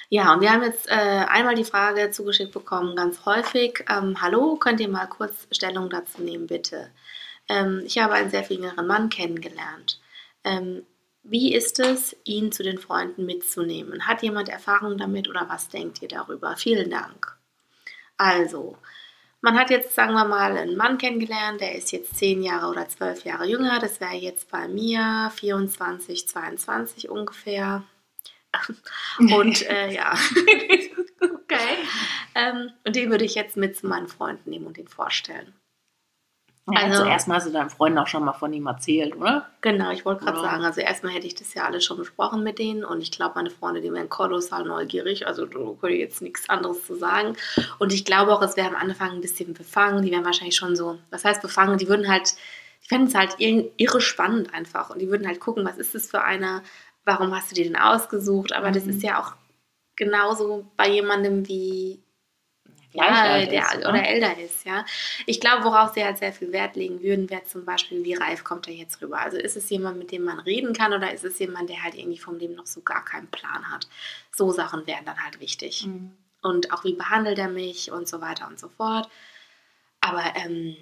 [0.10, 4.56] Ja, und wir haben jetzt äh, einmal die Frage zugeschickt bekommen, ganz häufig, ähm, hallo,
[4.56, 6.92] könnt ihr mal kurz Stellung dazu nehmen, bitte?
[7.50, 10.00] Ähm, ich habe einen sehr viel jüngeren Mann kennengelernt.
[10.44, 10.86] Ähm,
[11.24, 14.08] wie ist es, ihn zu den Freunden mitzunehmen?
[14.08, 16.56] Hat jemand Erfahrung damit oder was denkt ihr darüber?
[16.56, 17.36] Vielen Dank.
[18.18, 18.78] Also,
[19.42, 22.88] man hat jetzt, sagen wir mal, einen Mann kennengelernt, der ist jetzt 10 Jahre oder
[22.88, 23.80] 12 Jahre jünger.
[23.80, 27.84] Das wäre jetzt bei mir 24, 22 ungefähr.
[29.20, 30.14] Und äh, ja,
[31.22, 31.78] okay.
[32.36, 35.54] Ähm, und den würde ich jetzt mit zu meinen Freunden nehmen und ihn vorstellen.
[36.72, 39.48] Ja, Also- also erstmal hast du deinen Freunden auch schon mal von ihm erzählt, oder?
[39.62, 42.58] Genau, ich wollte gerade sagen, also erstmal hätte ich das ja alles schon besprochen mit
[42.58, 46.24] denen und ich glaube, meine Freunde, die wären kolossal neugierig, also da könnte ich jetzt
[46.24, 47.38] nichts anderes zu sagen.
[47.78, 50.76] Und ich glaube auch, es wäre am Anfang ein bisschen befangen, die wären wahrscheinlich schon
[50.76, 52.32] so, was heißt befangen, die würden halt,
[52.84, 55.94] die fänden es halt ir- irre spannend einfach und die würden halt gucken, was ist
[55.94, 56.64] das für einer,
[57.06, 58.90] warum hast du dir den ausgesucht, aber das Mhm.
[58.92, 59.34] ist ja auch
[59.96, 62.00] genauso bei jemandem wie
[62.94, 64.86] ja, alt der ist, oder älter ist, ja.
[65.26, 68.44] Ich glaube, worauf sie halt sehr viel Wert legen würden, wäre zum Beispiel, wie reif
[68.44, 69.20] kommt er jetzt rüber?
[69.20, 71.96] Also ist es jemand, mit dem man reden kann oder ist es jemand, der halt
[71.96, 73.88] irgendwie vom Leben noch so gar keinen Plan hat?
[74.32, 75.88] So Sachen wären dann halt wichtig.
[75.88, 76.12] Mhm.
[76.42, 79.10] Und auch wie behandelt er mich und so weiter und so fort.
[80.00, 80.78] Aber ähm,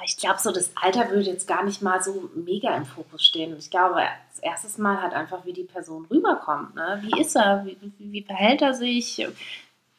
[0.00, 3.22] Aber ich glaube, so das Alter würde jetzt gar nicht mal so mega im Fokus
[3.22, 3.54] stehen.
[3.58, 6.74] Ich glaube, als erstes Mal halt einfach, wie die Person rüberkommt.
[6.74, 7.02] Ne?
[7.02, 7.66] Wie ist er?
[7.66, 9.28] Wie, wie, wie verhält er sich?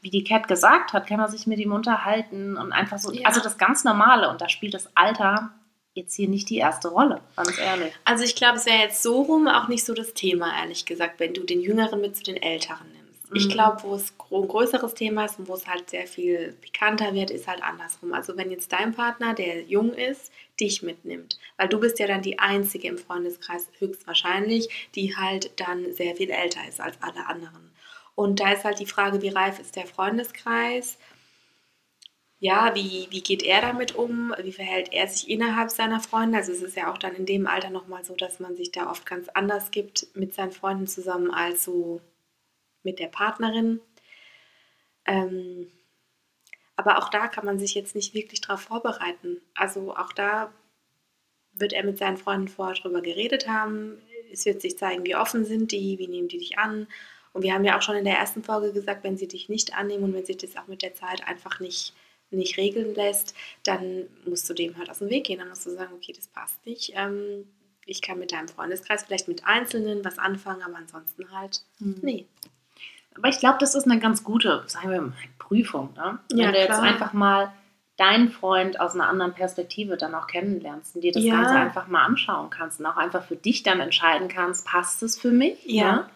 [0.01, 3.27] Wie die Cat gesagt hat, kann man sich mit ihm unterhalten und einfach so, Ja.
[3.27, 4.27] also das ganz Normale.
[4.31, 5.51] Und da spielt das Alter
[5.93, 7.93] jetzt hier nicht die erste Rolle, ganz ehrlich.
[8.03, 11.19] Also ich glaube, es wäre jetzt so rum auch nicht so das Thema, ehrlich gesagt,
[11.19, 13.00] wenn du den Jüngeren mit zu den Älteren nimmst.
[13.33, 13.49] Ich Mhm.
[13.49, 17.31] glaube, wo es ein größeres Thema ist und wo es halt sehr viel pikanter wird,
[17.31, 18.13] ist halt andersrum.
[18.13, 22.21] Also wenn jetzt dein Partner, der jung ist, dich mitnimmt, weil du bist ja dann
[22.21, 27.71] die Einzige im Freundeskreis höchstwahrscheinlich, die halt dann sehr viel älter ist als alle anderen.
[28.15, 30.97] Und da ist halt die Frage, wie reif ist der Freundeskreis?
[32.39, 34.33] ja, wie, wie geht er damit um?
[34.41, 36.37] Wie verhält er sich innerhalb seiner Freunde?
[36.39, 38.89] Also es ist ja auch dann in dem Alter nochmal so, dass man sich da
[38.89, 42.01] oft ganz anders gibt mit seinen Freunden zusammen als so
[42.83, 43.81] mit der Partnerin.
[45.05, 45.71] Ähm,
[46.75, 49.41] aber auch da kann man sich jetzt nicht wirklich darauf vorbereiten.
[49.55, 50.51] Also auch da
[51.53, 54.01] wird er mit seinen Freunden vorher drüber geredet haben.
[54.31, 56.87] Es wird sich zeigen, wie offen sind die, wie nehmen die dich an.
[57.33, 59.75] Und wir haben ja auch schon in der ersten Folge gesagt, wenn sie dich nicht
[59.75, 61.93] annehmen und wenn sich das auch mit der Zeit einfach nicht,
[62.29, 65.39] nicht regeln lässt, dann musst du dem halt aus dem Weg gehen.
[65.39, 66.93] Dann musst du sagen, okay, das passt nicht.
[66.95, 67.45] Ähm,
[67.85, 72.25] ich kann mit deinem Freundeskreis vielleicht mit Einzelnen was anfangen, aber ansonsten halt, nee.
[73.15, 75.93] Aber ich glaube, das ist eine ganz gute, sagen wir mal, Prüfung.
[75.95, 76.19] Ne?
[76.33, 76.81] Ja, Wenn du jetzt klar.
[76.83, 77.51] einfach mal
[77.97, 81.35] deinen Freund aus einer anderen Perspektive dann auch kennenlernst und dir das Ja.
[81.35, 85.19] Ganze einfach mal anschauen kannst und auch einfach für dich dann entscheiden kannst, passt es
[85.19, 85.59] für mich?
[85.65, 85.95] Ja.
[85.95, 86.09] ne?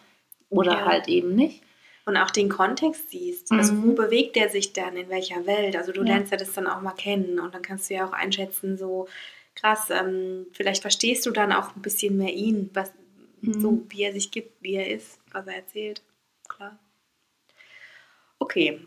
[0.48, 0.84] Oder Ja.
[0.86, 1.62] halt eben nicht.
[2.06, 3.50] Und auch den Kontext siehst.
[3.52, 3.82] Also Mhm.
[3.88, 5.76] wo bewegt der sich dann, in welcher Welt?
[5.76, 6.06] Also du Ja.
[6.14, 9.06] lernst ja das dann auch mal kennen und dann kannst du ja auch einschätzen, so
[9.54, 12.92] krass, ähm, vielleicht verstehst du dann auch ein bisschen mehr ihn, was,
[13.42, 13.60] Mhm.
[13.60, 16.00] so wie er sich gibt, wie er ist, was er erzählt.
[16.48, 16.78] Klar.
[18.38, 18.80] Okay.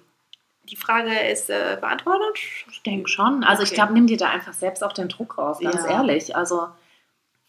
[0.70, 2.38] die Frage ist äh, beantwortet.
[2.70, 3.44] Ich denke schon.
[3.44, 3.76] Also ich Okay.
[3.78, 5.90] glaube, nimm dir da einfach selbst auch den Druck raus, ganz Ja.
[5.98, 6.36] ehrlich.
[6.36, 6.68] Also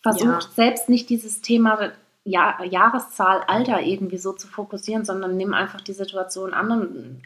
[0.03, 0.41] versuch Ja.
[0.41, 1.93] selbst nicht dieses Thema
[2.25, 7.23] ja Jahreszahl, Alter irgendwie so zu fokussieren, sondern nimm einfach die Situation an und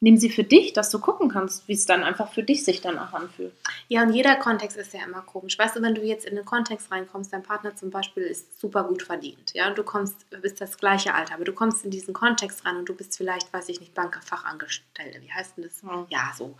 [0.00, 2.80] nimm sie für dich, dass du gucken kannst, wie es dann einfach für dich sich
[2.82, 3.52] danach anfühlt.
[3.88, 5.58] Ja, und jeder Kontext ist ja immer komisch.
[5.58, 8.84] Weißt du, wenn du jetzt in einen Kontext reinkommst, dein Partner zum Beispiel ist super
[8.84, 12.12] gut verdient, ja, und du kommst, bist das gleiche Alter, aber du kommst in diesen
[12.12, 15.82] Kontext rein und du bist vielleicht, weiß ich nicht, Bankfachangestellte, wie heißt denn das?
[15.82, 16.06] Ja.
[16.10, 16.54] Ja, so.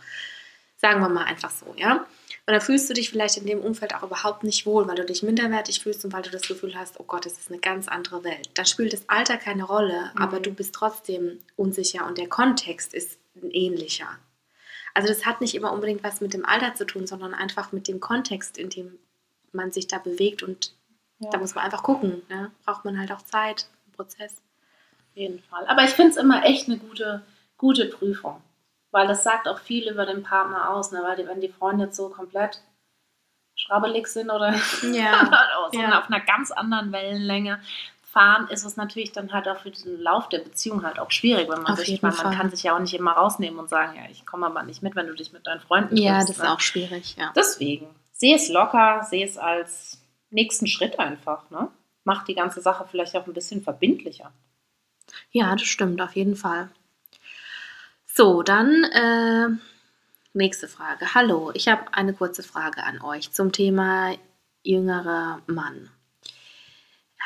[0.79, 2.05] Sagen wir mal einfach so, ja.
[2.45, 5.05] Und da fühlst du dich vielleicht in dem Umfeld auch überhaupt nicht wohl, weil du
[5.05, 7.87] dich minderwertig fühlst und weil du das Gefühl hast, oh Gott, es ist eine ganz
[7.87, 8.51] andere Welt.
[8.53, 10.21] Da spielt das Alter keine Rolle, Mhm.
[10.21, 13.17] aber du bist trotzdem unsicher und der Kontext ist
[13.51, 14.07] ähnlicher.
[14.93, 17.87] Also das hat nicht immer unbedingt was mit dem Alter zu tun, sondern einfach mit
[17.87, 18.97] dem Kontext, in dem
[19.51, 20.73] man sich da bewegt und
[21.19, 21.29] Ja.
[21.31, 22.21] da muss man einfach gucken.
[22.29, 22.51] Ne?
[22.65, 24.33] Braucht man halt auch Zeit, einen Prozess.
[25.11, 25.65] Auf jeden Fall.
[25.67, 27.23] Aber ich finde es immer echt eine gute,
[27.57, 28.41] gute Prüfung.
[28.91, 31.01] Weil das sagt auch viel über den Partner aus, ne?
[31.03, 32.61] Weil die, wenn die Freunde jetzt so komplett
[33.55, 35.29] schrabbelig sind oder Ja.
[35.71, 35.99] so Ja.
[35.99, 37.59] auf einer ganz anderen Wellenlänge
[38.17, 41.47] fahren, ist es natürlich dann halt auch für den Lauf der Beziehung halt auch schwierig,
[41.49, 43.95] wenn man Auf sich, weil man kann sich ja auch nicht immer rausnehmen und sagen,
[43.95, 46.37] ja, ich komme aber nicht mit, wenn du dich mit deinen Freunden Ja, triffst, das
[46.37, 46.51] ist ne?
[46.51, 47.31] auch schwierig, ja.
[47.35, 50.01] Deswegen, sehe es locker, sehe es als
[50.31, 51.69] nächsten Schritt einfach, ne?
[52.05, 54.31] Macht die ganze Sache vielleicht auch ein bisschen verbindlicher.
[55.29, 56.69] Ja, das stimmt, auf jeden Fall.
[58.07, 59.47] So, dann äh,
[60.33, 61.13] nächste Frage.
[61.13, 64.15] Hallo, ich habe eine kurze Frage an euch zum Thema
[64.63, 65.91] jüngerer Mann.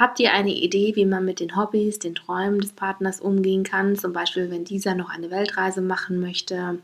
[0.02, 3.96] Habt ihr eine Idee, wie man mit den Hobbys, den Träumen des Partners umgehen kann?
[3.96, 6.80] Zum Beispiel, wenn dieser noch eine Weltreise machen möchte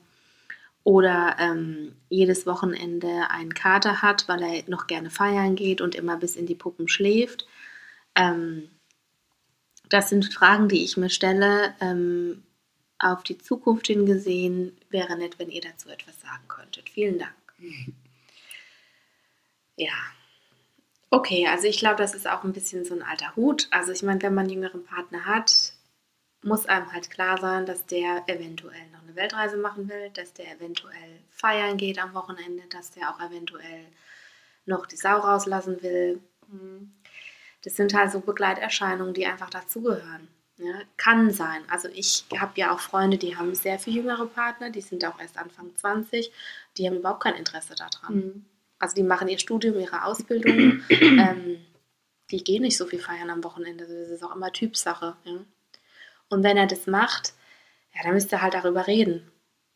[0.83, 6.17] oder ähm, jedes Wochenende einen Kater hat, weil er noch gerne feiern geht und immer
[6.17, 7.47] bis in die Puppen schläft.
[8.13, 8.69] Ähm,
[9.89, 11.73] das sind Fragen, die ich mir stelle.
[11.81, 12.43] Ähm,
[12.99, 16.87] auf die Zukunft hin gesehen wäre nett, wenn ihr dazu etwas sagen könntet.
[16.91, 17.33] Vielen Dank.
[19.75, 19.93] Ja.
[21.17, 23.67] Okay, also ich glaube, das ist auch ein bisschen so ein alter Hut.
[23.71, 25.73] Also ich meine, wenn man einen jüngeren Partner hat,
[26.43, 30.51] muss einem halt klar sein, dass der eventuell noch eine Weltreise machen will, dass der
[30.55, 33.87] eventuell feiern geht am Wochenende, dass der auch eventuell
[34.67, 36.21] noch die Sau rauslassen will.
[37.63, 40.27] Das sind halt so Begleiterscheinungen, die einfach dazugehören.
[40.59, 41.63] Ja, kann sein.
[41.67, 45.19] Also ich habe ja auch Freunde, die haben sehr viel jüngere Partner, die sind auch
[45.19, 46.31] erst Anfang 20,
[46.77, 48.15] die haben überhaupt kein Interesse daran.
[48.15, 48.45] Mhm.
[48.79, 51.57] Also die machen ihr Studium, ihre Ausbildung, ähm,
[52.31, 53.85] die gehen nicht so viel feiern am Wochenende.
[53.85, 55.15] Also Das ist auch immer Typsache.
[55.23, 55.33] Ja?
[56.29, 57.33] Und wenn er das macht,
[57.95, 59.31] ja, dann müsst ihr halt darüber reden.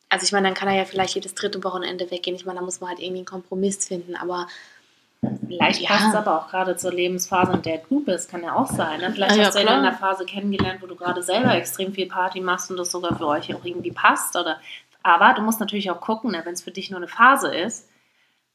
[0.08, 2.36] Also ich meine, dann kann er ja vielleicht jedes dritte Wochenende weggehen.
[2.36, 4.14] Ich meine, da muss man halt irgendwie einen Kompromiss finden.
[4.14, 4.46] Aber
[5.46, 5.90] Vielleicht Ja.
[5.90, 9.00] passt es aber auch gerade zur Lebensphase, in der du bist, kann ja auch sein.
[9.00, 9.12] Ne?
[9.12, 9.78] Vielleicht ja, hast du klar.
[9.78, 13.16] in einer Phase kennengelernt, wo du gerade selber extrem viel Party machst und das sogar
[13.16, 14.34] für euch auch irgendwie passt.
[14.34, 14.60] Oder,
[15.04, 16.42] aber du musst natürlich auch gucken, ne?
[16.44, 17.88] wenn es für dich nur eine Phase ist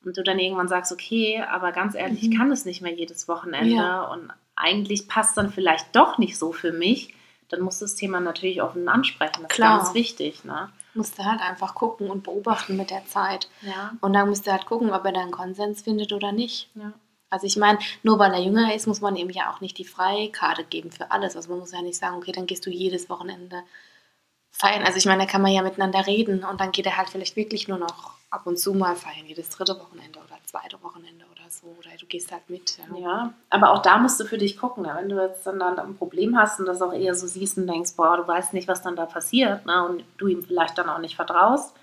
[0.07, 2.37] und du dann irgendwann sagst, okay, aber ganz ehrlich, ich Mhm.
[2.37, 4.01] kann das nicht mehr jedes Wochenende Ja.
[4.03, 7.13] und eigentlich passt dann vielleicht doch nicht so für mich,
[7.49, 9.43] dann musst du das Thema natürlich offen ansprechen.
[9.43, 9.77] Das Klar.
[9.77, 10.43] ist ganz wichtig.
[10.45, 10.69] Ne?
[10.93, 13.47] musst du halt einfach gucken und beobachten mit der Zeit.
[13.61, 13.91] Ja.
[14.01, 16.69] Und dann müsst ihr halt gucken, ob er da einen Konsens findet oder nicht.
[16.73, 16.91] ja.
[17.29, 19.83] Also ich meine, nur weil er jünger ist, muss man ihm ja auch nicht die
[19.85, 21.35] Freikarte geben für alles.
[21.35, 23.61] Also man muss ja nicht sagen, okay, dann gehst du jedes Wochenende
[24.57, 24.83] feiern.
[24.83, 27.35] Also ich meine, da kann man ja miteinander reden und dann geht er halt vielleicht
[27.35, 31.49] wirklich nur noch ab und zu mal feiern, jedes dritte Wochenende oder zweite Wochenende oder
[31.49, 31.67] so.
[31.79, 32.77] Oder du gehst halt mit.
[32.93, 32.97] Ja.
[32.99, 34.83] Ja, aber auch da musst du für dich gucken.
[34.83, 34.93] Ne?
[34.99, 37.67] Wenn du jetzt dann, dann ein Problem hast und das auch eher so siehst und
[37.67, 39.85] denkst, boah, du weißt nicht, was dann da passiert ne?
[39.85, 41.73] und du ihm vielleicht dann auch nicht vertraust.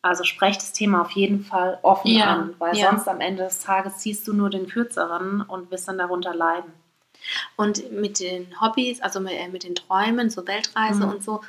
[0.00, 2.90] Also sprech das Thema auf jeden Fall offen Ja, an, weil ja.
[2.90, 6.70] sonst am Ende des Tages ziehst du nur den Kürzeren und wirst dann darunter leiden.
[7.56, 11.12] Und mit den Hobbys, also mit, äh, mit den Träumen, so Weltreise Mhm.
[11.12, 11.40] und so,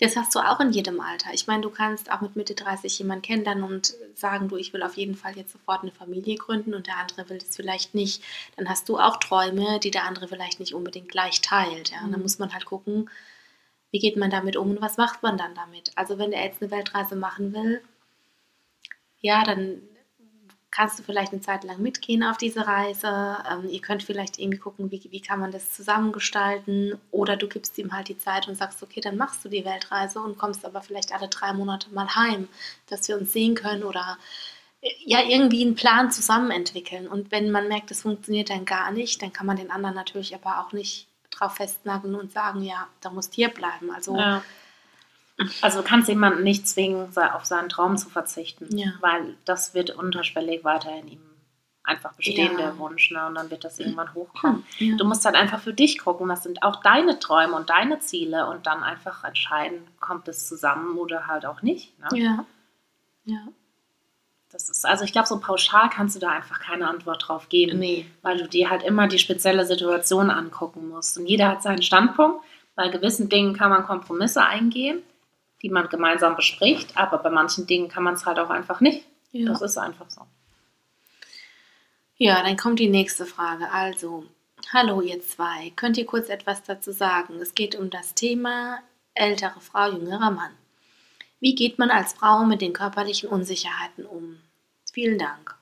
[0.00, 1.30] das hast du auch in jedem Alter.
[1.32, 4.82] Ich meine, du kannst auch mit Mitte 30 jemanden kennenlernen und sagen, du, ich will
[4.82, 8.22] auf jeden Fall jetzt sofort eine Familie gründen und der andere will das vielleicht nicht.
[8.56, 11.90] Dann hast du auch Träume, die der andere vielleicht nicht unbedingt gleich teilt.
[11.90, 11.98] Ja?
[12.04, 12.22] Und dann Mhm.
[12.22, 13.10] muss man halt gucken,
[13.90, 15.90] wie geht man damit um und was macht man dann damit.
[15.96, 17.82] Also wenn er jetzt eine Weltreise machen will,
[19.20, 19.82] ja, dann
[20.70, 23.38] kannst du vielleicht eine Zeit lang mitgehen auf diese Reise.
[23.50, 26.98] Ähm, ihr könnt vielleicht irgendwie gucken, wie, wie kann man das zusammengestalten.
[27.10, 30.20] Oder du gibst ihm halt die Zeit und sagst, okay, dann machst du die Weltreise
[30.20, 32.48] und kommst aber vielleicht alle drei Monate mal heim,
[32.86, 34.18] dass wir uns sehen können oder
[34.82, 37.08] äh, ja, irgendwie einen Plan zusammen entwickeln.
[37.08, 40.34] Und wenn man merkt, es funktioniert dann gar nicht, dann kann man den anderen natürlich
[40.34, 43.90] aber auch nicht drauf festnageln und sagen, ja, da musst hier bleiben.
[43.90, 44.42] Also Ja.
[45.62, 48.88] Also du kannst jemanden nicht zwingen, auf seinen Traum zu verzichten, Ja.
[49.00, 51.20] weil das wird unterschwellig weiterhin ihm
[51.84, 52.58] einfach bestehen, Ja.
[52.58, 53.24] der Wunsch, ne?
[53.26, 54.64] Und dann wird das irgendwann hochkommen.
[54.78, 54.96] Ja.
[54.96, 58.46] Du musst halt einfach für dich gucken, was sind auch deine Träume und deine Ziele
[58.48, 61.98] und dann einfach entscheiden, kommt es zusammen oder halt auch nicht.
[61.98, 62.08] Ne?
[62.18, 62.44] Ja.
[63.24, 63.40] Ja.
[64.50, 67.78] Das ist, also ich glaube, so pauschal kannst du da einfach keine Antwort drauf geben,
[67.78, 68.06] Nee.
[68.22, 71.16] weil du dir halt immer die spezielle Situation angucken musst.
[71.18, 72.42] Und jeder hat seinen Standpunkt.
[72.74, 75.02] Bei gewissen Dingen kann man Kompromisse eingehen,
[75.62, 79.04] die man gemeinsam bespricht, aber bei manchen Dingen kann man es halt auch einfach nicht.
[79.32, 79.48] Ja.
[79.48, 80.22] Das ist einfach so.
[82.16, 83.70] Ja, dann kommt die nächste Frage.
[83.70, 84.24] Also,
[84.72, 87.34] hallo ihr zwei, könnt ihr kurz etwas dazu sagen?
[87.40, 88.80] Es geht um das Thema
[89.14, 90.52] ältere Frau, jüngerer Mann.
[91.40, 94.40] Wie geht man als Frau mit den körperlichen Unsicherheiten um?
[94.92, 95.56] Vielen Dank.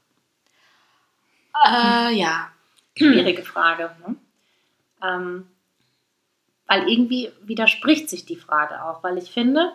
[1.64, 2.50] Äh, ja.
[2.96, 3.94] Schwierige Frage.
[4.06, 4.16] Ne?
[5.02, 5.50] Ähm,
[6.66, 9.72] weil irgendwie widerspricht sich die Frage auch, weil ich finde,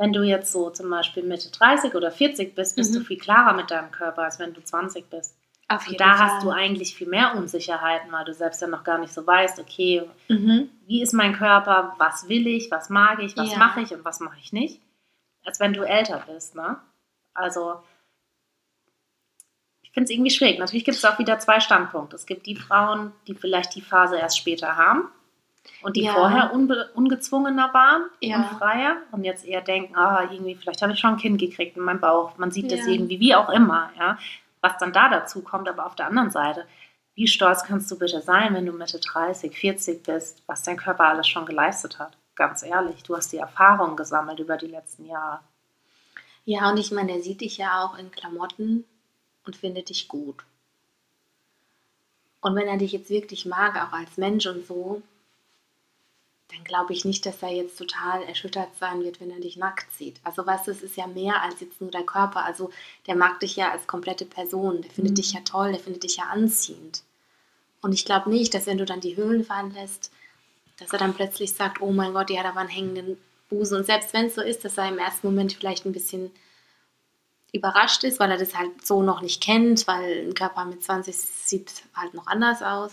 [0.00, 3.00] wenn du jetzt so zum Beispiel Mitte 30 oder 40 bist, bist Mhm.
[3.00, 5.36] du viel klarer mit deinem Körper, als wenn du 20 bist.
[5.68, 8.96] Auf Und da hast du eigentlich viel mehr Unsicherheiten, weil du selbst ja noch gar
[8.96, 10.70] nicht so weißt, okay, Mhm.
[10.86, 13.58] wie ist mein Körper, was will ich, was mag ich, was Ja.
[13.58, 14.80] mache ich und was mache ich nicht,
[15.44, 16.54] als wenn du älter bist.
[16.56, 16.78] Ne?
[17.34, 17.82] Also
[19.82, 20.58] ich finde es irgendwie schwierig.
[20.58, 22.16] Natürlich gibt es auch wieder zwei Standpunkte.
[22.16, 25.10] Es gibt die Frauen, die vielleicht die Phase erst später haben
[25.82, 26.12] und die Ja.
[26.12, 26.52] vorher
[26.94, 28.36] ungezwungener waren Ja.
[28.36, 31.76] und freier und jetzt eher denken, ah, irgendwie, vielleicht habe ich schon ein Kind gekriegt
[31.76, 32.36] in meinem Bauch.
[32.38, 32.92] Man sieht das Ja.
[32.92, 34.18] irgendwie, wie auch immer, ja.
[34.60, 36.66] Was dann da dazu kommt, aber auf der anderen Seite,
[37.14, 41.04] wie stolz kannst du bitte sein, wenn du Mitte 30, 40 bist, was dein Körper
[41.08, 42.16] alles schon geleistet hat?
[42.34, 45.40] Ganz ehrlich, du hast die Erfahrung gesammelt über die letzten Jahre.
[46.44, 48.84] Ja, und ich meine, er sieht dich ja auch in Klamotten
[49.46, 50.36] und findet dich gut.
[52.40, 55.02] Und wenn er dich jetzt wirklich mag, auch als Mensch und so,
[56.52, 59.92] dann glaube ich nicht, dass er jetzt total erschüttert sein wird, wenn er dich nackt
[59.94, 60.20] sieht.
[60.24, 62.44] Also weißt du, es ist ja mehr als jetzt nur der Körper.
[62.44, 62.70] Also
[63.06, 64.82] der mag dich ja als komplette Person.
[64.82, 65.16] Der findet Mhm.
[65.16, 67.02] dich ja toll, der findet dich ja anziehend.
[67.82, 70.10] Und ich glaube nicht, dass wenn du dann die Höhlen fallen lässt,
[70.78, 73.78] dass er dann plötzlich sagt, oh mein Gott, die hat aber einen hängenden Busen.
[73.78, 76.30] Und selbst wenn es so ist, dass er im ersten Moment vielleicht ein bisschen
[77.52, 81.16] überrascht ist, weil er das halt so noch nicht kennt, weil ein Körper mit 20
[81.16, 82.92] sieht halt noch anders aus,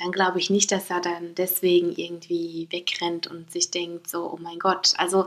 [0.00, 4.38] dann glaube ich nicht, dass er dann deswegen irgendwie wegrennt und sich denkt, so, oh
[4.40, 4.94] mein Gott.
[4.98, 5.26] Also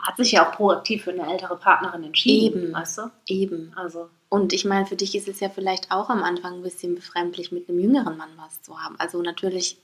[0.00, 2.72] Er hat sich ja auch proaktiv für eine ältere Partnerin entschieden, Eben.
[2.72, 3.10] weißt du?
[3.26, 3.72] eben.
[3.76, 6.94] Also, Und ich meine, für dich ist es ja vielleicht auch am Anfang ein bisschen
[6.94, 8.96] befremdlich, mit einem jüngeren Mann was zu haben.
[8.98, 9.78] Also natürlich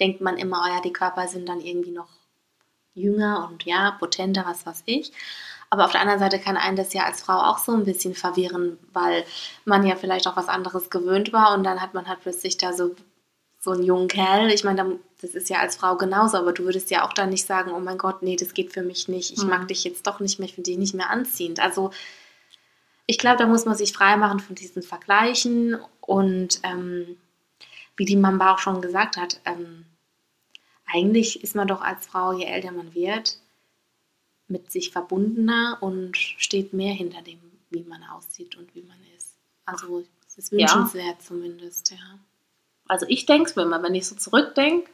[0.00, 2.08] denkt man immer, oh ja, die Körper sind dann irgendwie noch
[2.94, 5.12] jünger und ja, potenter, was weiß ich.
[5.74, 8.14] Aber auf der anderen Seite kann einen das ja als Frau auch so ein bisschen
[8.14, 9.24] verwirren, weil
[9.64, 12.72] man ja vielleicht auch was anderes gewöhnt war und dann hat man halt plötzlich da
[12.72, 12.94] so,
[13.58, 14.50] so einen jungen Kerl.
[14.52, 17.44] Ich meine, das ist ja als Frau genauso, aber du würdest ja auch dann nicht
[17.44, 19.32] sagen, oh mein Gott, nee, das geht für mich nicht.
[19.32, 19.48] Ich Mhm.
[19.50, 21.58] mag dich jetzt doch nicht mehr, ich finde dich nicht mehr anziehend.
[21.58, 21.90] Also
[23.06, 27.16] ich glaube, da muss man sich freimachen von diesen Vergleichen und ähm,
[27.96, 29.86] wie die Mamba auch schon gesagt hat, ähm,
[30.86, 33.38] eigentlich ist man doch als Frau, je älter man wird,
[34.48, 39.36] mit sich verbundener und steht mehr hinter dem, wie man aussieht und wie man ist.
[39.66, 40.58] Also es ist Ja.
[40.60, 41.98] wünschenswert zumindest, ja.
[42.88, 44.90] also ich denke es mir immer, wenn ich so zurückdenke,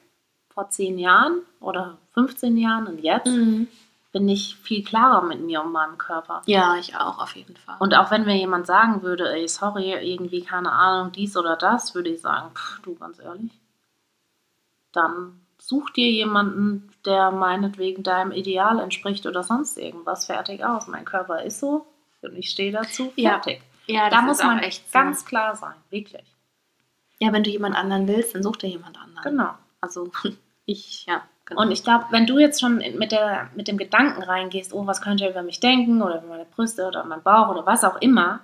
[0.53, 3.31] vor zehn Jahren oder 15 Jahren und jetzt,
[4.13, 6.43] bin ich viel klarer mit mir und meinem Körper.
[6.47, 7.77] Ja, ich auch auf jeden Fall.
[7.79, 11.95] Und auch wenn mir jemand sagen würde, ey, sorry, irgendwie keine Ahnung, dies oder das,
[11.95, 13.53] würde ich sagen, pff, du ganz ehrlich,
[14.93, 20.87] dann such dir jemanden, der meinetwegen deinem Ideal entspricht oder sonst irgendwas, fertig aus.
[20.89, 21.87] Mein Körper ist so
[22.23, 23.63] und ich stehe dazu, Ja, fertig.
[23.87, 24.99] ja, da das muss ist auch man echt so.
[24.99, 26.25] ganz klar sein, wirklich.
[27.19, 29.23] Ja, wenn du jemand anderen willst, dann such dir jemand anderen.
[29.23, 29.51] Genau.
[29.81, 30.11] Also
[30.65, 31.63] ich, ja, genau.
[31.63, 35.03] Und ich glaube, wenn du jetzt schon mit, der, mit dem Gedanken reingehst, oh, was
[35.03, 38.01] könnte er über mich denken oder über meine Brüste oder mein Bauch oder was auch
[38.01, 38.41] immer,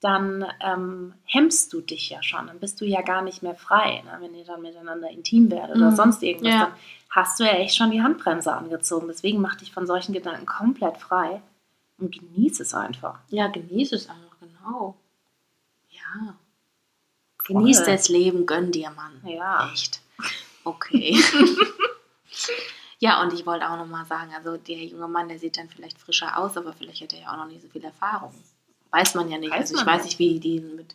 [0.00, 2.46] dann ähm, hemmst du dich ja schon.
[2.48, 4.18] Dann bist du ja gar nicht mehr frei, ne?
[4.20, 5.96] wenn ihr dann miteinander intim werdet oder Mhm.
[5.96, 6.52] sonst irgendwas.
[6.52, 6.60] Ja.
[6.66, 6.72] Dann
[7.10, 9.08] hast du ja echt schon die Handbremse angezogen.
[9.08, 11.40] Deswegen mach dich von solchen Gedanken komplett frei
[11.98, 13.18] und genieß es einfach.
[13.28, 14.96] Ja, genieß es einfach, genau.
[15.88, 16.34] Ja.
[17.42, 17.56] Voll.
[17.56, 19.20] Genieß das Leben, gönn dir, Mann.
[19.24, 19.70] Ja.
[19.72, 20.00] Echt.
[20.64, 21.16] Okay.
[22.98, 25.98] ja, und ich wollte auch nochmal sagen, also der junge Mann, der sieht dann vielleicht
[25.98, 28.34] frischer aus, aber vielleicht hat er ja auch noch nicht so viel Erfahrung.
[28.90, 29.50] Weiß man ja nicht.
[29.52, 30.18] Weiß also ich weiß nicht.
[30.18, 30.94] wie die mit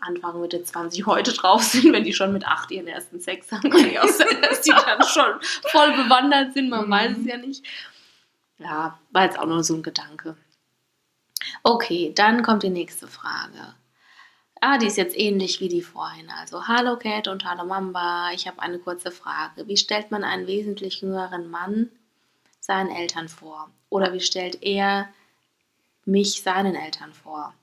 [0.00, 3.70] Anfang Mitte 20 heute drauf sind, wenn die schon mit 8 ihren ersten Sex haben.
[3.70, 6.90] Kann ja auch sein, dass die dann schon voll bewandert sind, man Mhm.
[6.90, 7.64] weiß es ja nicht.
[8.58, 10.36] Ja, war jetzt auch nur so ein Gedanke.
[11.62, 13.74] Okay, dann kommt die nächste Frage.
[14.60, 16.28] Ah, die ist jetzt ähnlich wie die vorhin.
[16.38, 18.30] Also, hallo Cat und hallo Mamba.
[18.34, 19.66] Ich habe eine kurze Frage.
[19.66, 21.90] Wie stellt man einen wesentlich jüngeren Mann
[22.60, 23.70] seinen Eltern vor?
[23.88, 25.08] Oder wie stellt er
[26.04, 27.54] mich seinen Eltern vor?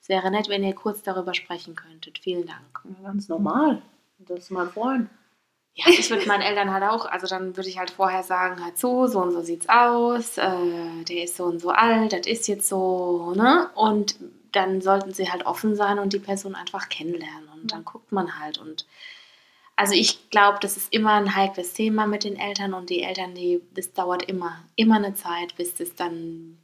[0.00, 2.18] Es wäre nett, wenn ihr kurz darüber sprechen könntet.
[2.18, 2.80] Vielen Dank.
[2.84, 3.82] Ja, ganz normal.
[4.18, 5.08] Das ist mein Freund.
[5.74, 8.76] Ja, ich würde meinen Eltern halt auch, also dann würde ich halt vorher sagen, halt
[8.78, 12.46] so, so und so sieht's aus, äh, der ist so und so alt, das ist
[12.46, 13.70] jetzt so, ne?
[13.74, 14.16] Und
[14.52, 18.38] dann sollten sie halt offen sein und die Person einfach kennenlernen und dann guckt man
[18.38, 18.86] halt und
[19.76, 23.34] also ich glaube, das ist immer ein heikles Thema mit den Eltern und die Eltern,
[23.34, 26.58] die, das dauert immer, immer eine Zeit, bis das dann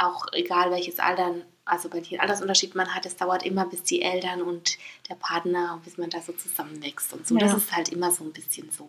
[0.00, 1.34] auch egal welches Alter,
[1.64, 4.78] also welchen Altersunterschied man hat, es dauert immer, bis die Eltern und
[5.08, 7.34] der Partner, bis man da so zusammenwächst und so.
[7.34, 7.40] Ja.
[7.40, 8.88] Das ist halt immer so ein bisschen so.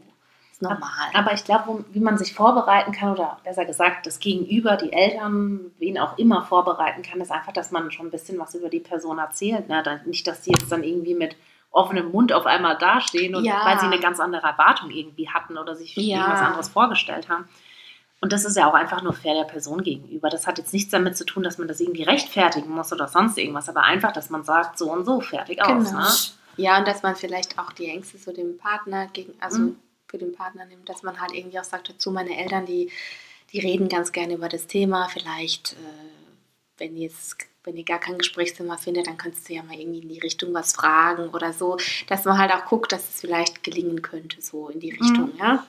[0.64, 1.10] Normal.
[1.16, 5.72] Aber ich glaube, wie man sich vorbereiten kann, oder besser gesagt, das Gegenüber, die Eltern,
[5.80, 8.80] wen auch immer vorbereiten kann, ist einfach, dass man schon ein bisschen was über die
[8.80, 9.68] Person erzählt.
[9.70, 10.02] Ne?
[10.06, 11.36] Nicht, dass die jetzt dann irgendwie mit
[11.72, 13.62] offenem Mund auf einmal dastehen und Ja.
[13.66, 16.20] weil sie eine ganz andere Erwartung irgendwie hatten oder sich Ja.
[16.20, 17.50] irgendwas anderes vorgestellt haben.
[18.22, 20.30] Und das ist ja auch einfach nur fair der Person gegenüber.
[20.30, 23.38] Das hat jetzt nichts damit zu tun, dass man das irgendwie rechtfertigen muss oder sonst
[23.38, 25.90] irgendwas, aber einfach, dass man sagt, so und so, fertig aus.
[25.90, 26.00] Genau.
[26.00, 26.08] Ne?
[26.58, 29.76] Ja, und dass man vielleicht auch die Ängste so dem Partner gegen, also Mhm.
[30.08, 32.92] für den Partner nimmt, dass man halt irgendwie auch sagt dazu, meine Eltern, die,
[33.52, 35.08] die reden ganz gerne über das Thema.
[35.10, 35.76] Vielleicht, äh,
[36.78, 40.10] wenn jetzt wenn ihr gar kein Gesprächsthema findet, dann könntest du ja mal irgendwie in
[40.10, 44.02] die Richtung was fragen oder so, dass man halt auch guckt, dass es vielleicht gelingen
[44.02, 45.64] könnte, so in die Richtung, ja.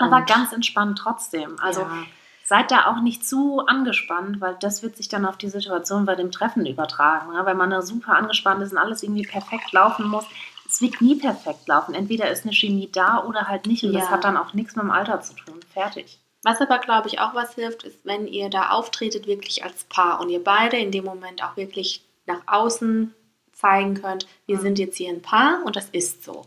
[0.00, 1.56] Aber ganz entspannt trotzdem.
[1.60, 2.02] Also ja.
[2.44, 6.14] seid da auch nicht zu angespannt, weil das wird sich dann auf die Situation bei
[6.14, 7.32] dem Treffen übertragen.
[7.32, 7.44] Ne?
[7.44, 10.24] Wenn man da super angespannt ist und alles irgendwie perfekt laufen muss,
[10.68, 11.94] es wird nie perfekt laufen.
[11.94, 13.82] Entweder ist eine Chemie da oder halt nicht.
[13.84, 14.10] Und das Ja.
[14.10, 15.58] hat dann auch nichts mit dem Alter zu tun.
[15.72, 16.18] Fertig.
[16.42, 20.20] Was aber, glaube ich, auch was hilft, ist, wenn ihr da auftretet, wirklich als Paar
[20.20, 23.12] und ihr beide in dem Moment auch wirklich nach außen
[23.52, 24.60] zeigen könnt, wir Mhm.
[24.62, 26.46] sind jetzt hier ein Paar und das ist so.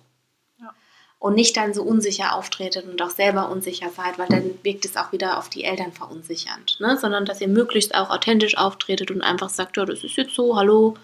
[1.23, 4.97] Und nicht dann so unsicher auftretet und auch selber unsicher seid, weil dann wirkt es
[4.97, 6.77] auch wieder auf die Eltern verunsichernd.
[6.81, 6.97] Ne?
[6.97, 10.57] Sondern dass ihr möglichst auch authentisch auftretet und einfach sagt, ja, das ist jetzt so,
[10.57, 10.95] hallo.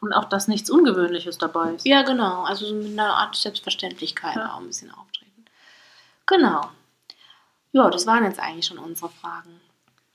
[0.00, 1.84] Und auch, dass nichts Ungewöhnliches dabei ist.
[1.84, 2.44] Ja, genau.
[2.44, 4.54] Also so mit einer Art Selbstverständlichkeit Ja.
[4.54, 5.44] auch ein bisschen auftreten.
[6.26, 6.70] Genau.
[7.72, 9.60] Ja, das waren jetzt eigentlich schon unsere Fragen.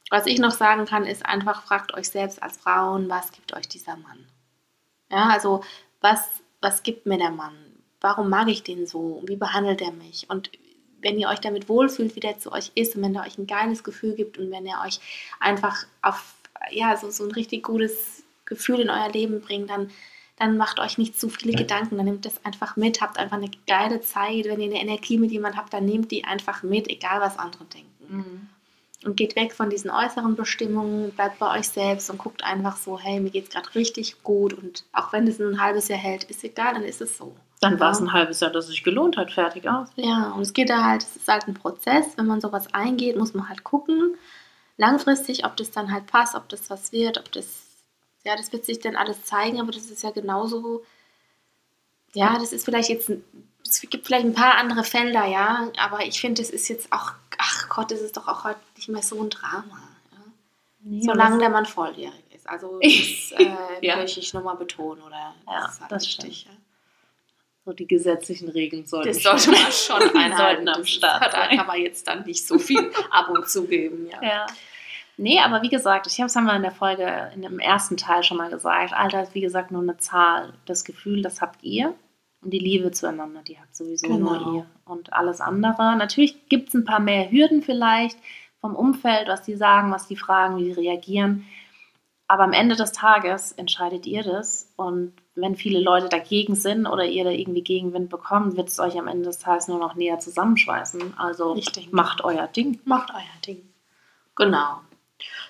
[0.10, 3.68] Was ich noch sagen kann, ist einfach, fragt euch selbst als Frauen, was gibt euch
[3.68, 4.26] dieser Mann?
[5.12, 5.62] Ja, also
[6.00, 6.22] was,
[6.62, 7.71] was gibt mir der Mann?
[8.02, 9.22] Warum mag ich den so?
[9.26, 10.26] Wie behandelt er mich?
[10.30, 10.52] Und
[11.02, 13.48] wenn ihr euch damit wohlfühlt, wie der zu euch ist und wenn er euch ein
[13.48, 15.00] geiles Gefühl gibt und wenn er euch
[15.40, 16.36] einfach auf,
[16.72, 19.90] ja, so, so ein richtig gutes Gefühl in euer Leben bringt, dann,
[20.38, 23.52] dann macht euch nicht zu viele Gedanken, dann nehmt das einfach mit, habt einfach eine
[23.68, 24.46] geile Zeit.
[24.46, 27.66] Wenn ihr eine Energie mit jemandem habt, dann nehmt die einfach mit, egal was andere
[27.66, 28.50] denken Mhm.
[29.06, 33.00] und geht weg von diesen äußeren Bestimmungen, bleibt bei euch selbst und guckt einfach so,
[33.00, 36.44] hey, mir geht's gerade richtig gut und auch wenn es ein halbes Jahr hält, ist
[36.44, 37.34] egal, dann ist es so.
[37.62, 38.06] Dann war es Ja.
[38.06, 39.32] ein halbes Jahr, dass es sich gelohnt hat.
[39.32, 39.88] Fertig aus.
[39.96, 43.16] Ja, und es geht da halt, es ist halt ein Prozess, wenn man sowas eingeht,
[43.18, 44.18] muss man halt gucken,
[44.78, 47.46] langfristig, ob das dann halt passt, ob das was wird, ob das,
[48.24, 50.84] ja, das wird sich dann alles zeigen, aber das ist ja genauso,
[52.14, 53.24] ja, das ist vielleicht jetzt, ein-
[53.64, 57.12] es gibt vielleicht ein paar andere Felder, ja, aber ich finde, das ist jetzt auch,
[57.38, 59.78] ach Gott, das ist doch auch heute nicht mehr so ein Drama.
[60.12, 60.18] Ja?
[60.82, 62.50] Nee, Solange der Mann volljährig ist.
[62.50, 63.98] Also das äh, Ja.
[63.98, 65.34] möchte ich nochmal betonen, oder?
[65.48, 66.52] Ja, ist halt das wichtig, ja.
[67.66, 70.68] So die gesetzlichen Regeln sollten Das sollte man schon einhalten.
[70.68, 74.08] am Start ist- Da kann man jetzt dann nicht so viel ab und zu geben.
[74.12, 74.22] Ja.
[74.24, 74.48] Ja.
[75.18, 77.98] Nee, aber wie gesagt, ich habe es haben wir in der Folge, in dem ersten
[77.98, 78.94] Teil schon mal gesagt.
[78.94, 80.54] Alter ist wie gesagt nur eine Zahl.
[80.66, 81.94] Das Gefühl, das habt ihr.
[82.44, 84.34] Und die Liebe zueinander, die habt sowieso Genau.
[84.40, 84.66] nur ihr.
[84.86, 85.96] Und alles andere.
[85.96, 88.18] Natürlich gibt es ein paar mehr Hürden vielleicht
[88.62, 91.46] vom Umfeld, was die sagen, was die fragen, wie die reagieren.
[92.32, 94.72] Aber am Ende des Tages entscheidet ihr das.
[94.78, 98.98] Und wenn viele Leute dagegen sind oder ihr da irgendwie Gegenwind bekommt, wird es euch
[98.98, 101.16] am Ende des Tages nur noch näher zusammenschweißen.
[101.18, 101.92] Also Richtig.
[101.92, 102.80] macht euer Ding.
[102.86, 103.62] Macht euer Ding.
[104.38, 104.80] Genau.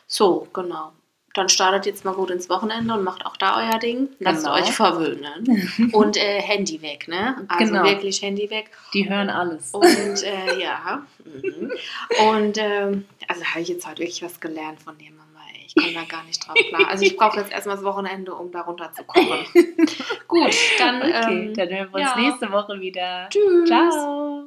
[0.07, 0.91] So, genau.
[1.35, 4.09] Dann startet jetzt mal gut ins Wochenende und macht auch da euer Ding.
[4.17, 4.55] Lasst Genau.
[4.55, 5.91] euch verwöhnen.
[5.93, 7.45] Und äh, Handy weg, ne?
[7.47, 7.83] Also Genau.
[7.85, 8.71] wirklich Handy weg.
[8.95, 9.69] Die hören alles.
[9.71, 9.85] Und
[10.23, 11.05] äh, ja.
[11.25, 11.71] Mhm.
[12.31, 15.30] Und ähm, also habe ich jetzt heute wirklich was gelernt von dir, Mama.
[15.73, 16.89] Ich komme da gar nicht drauf klar.
[16.89, 19.39] Also ich brauche jetzt erstmal das Wochenende, um da runterzukommen.
[20.27, 22.15] Gut, dann Okay, ähm, dann hören wir uns ja.
[22.19, 23.29] nächste Woche wieder.
[23.29, 23.67] tschüss.
[23.69, 24.40] Ciao.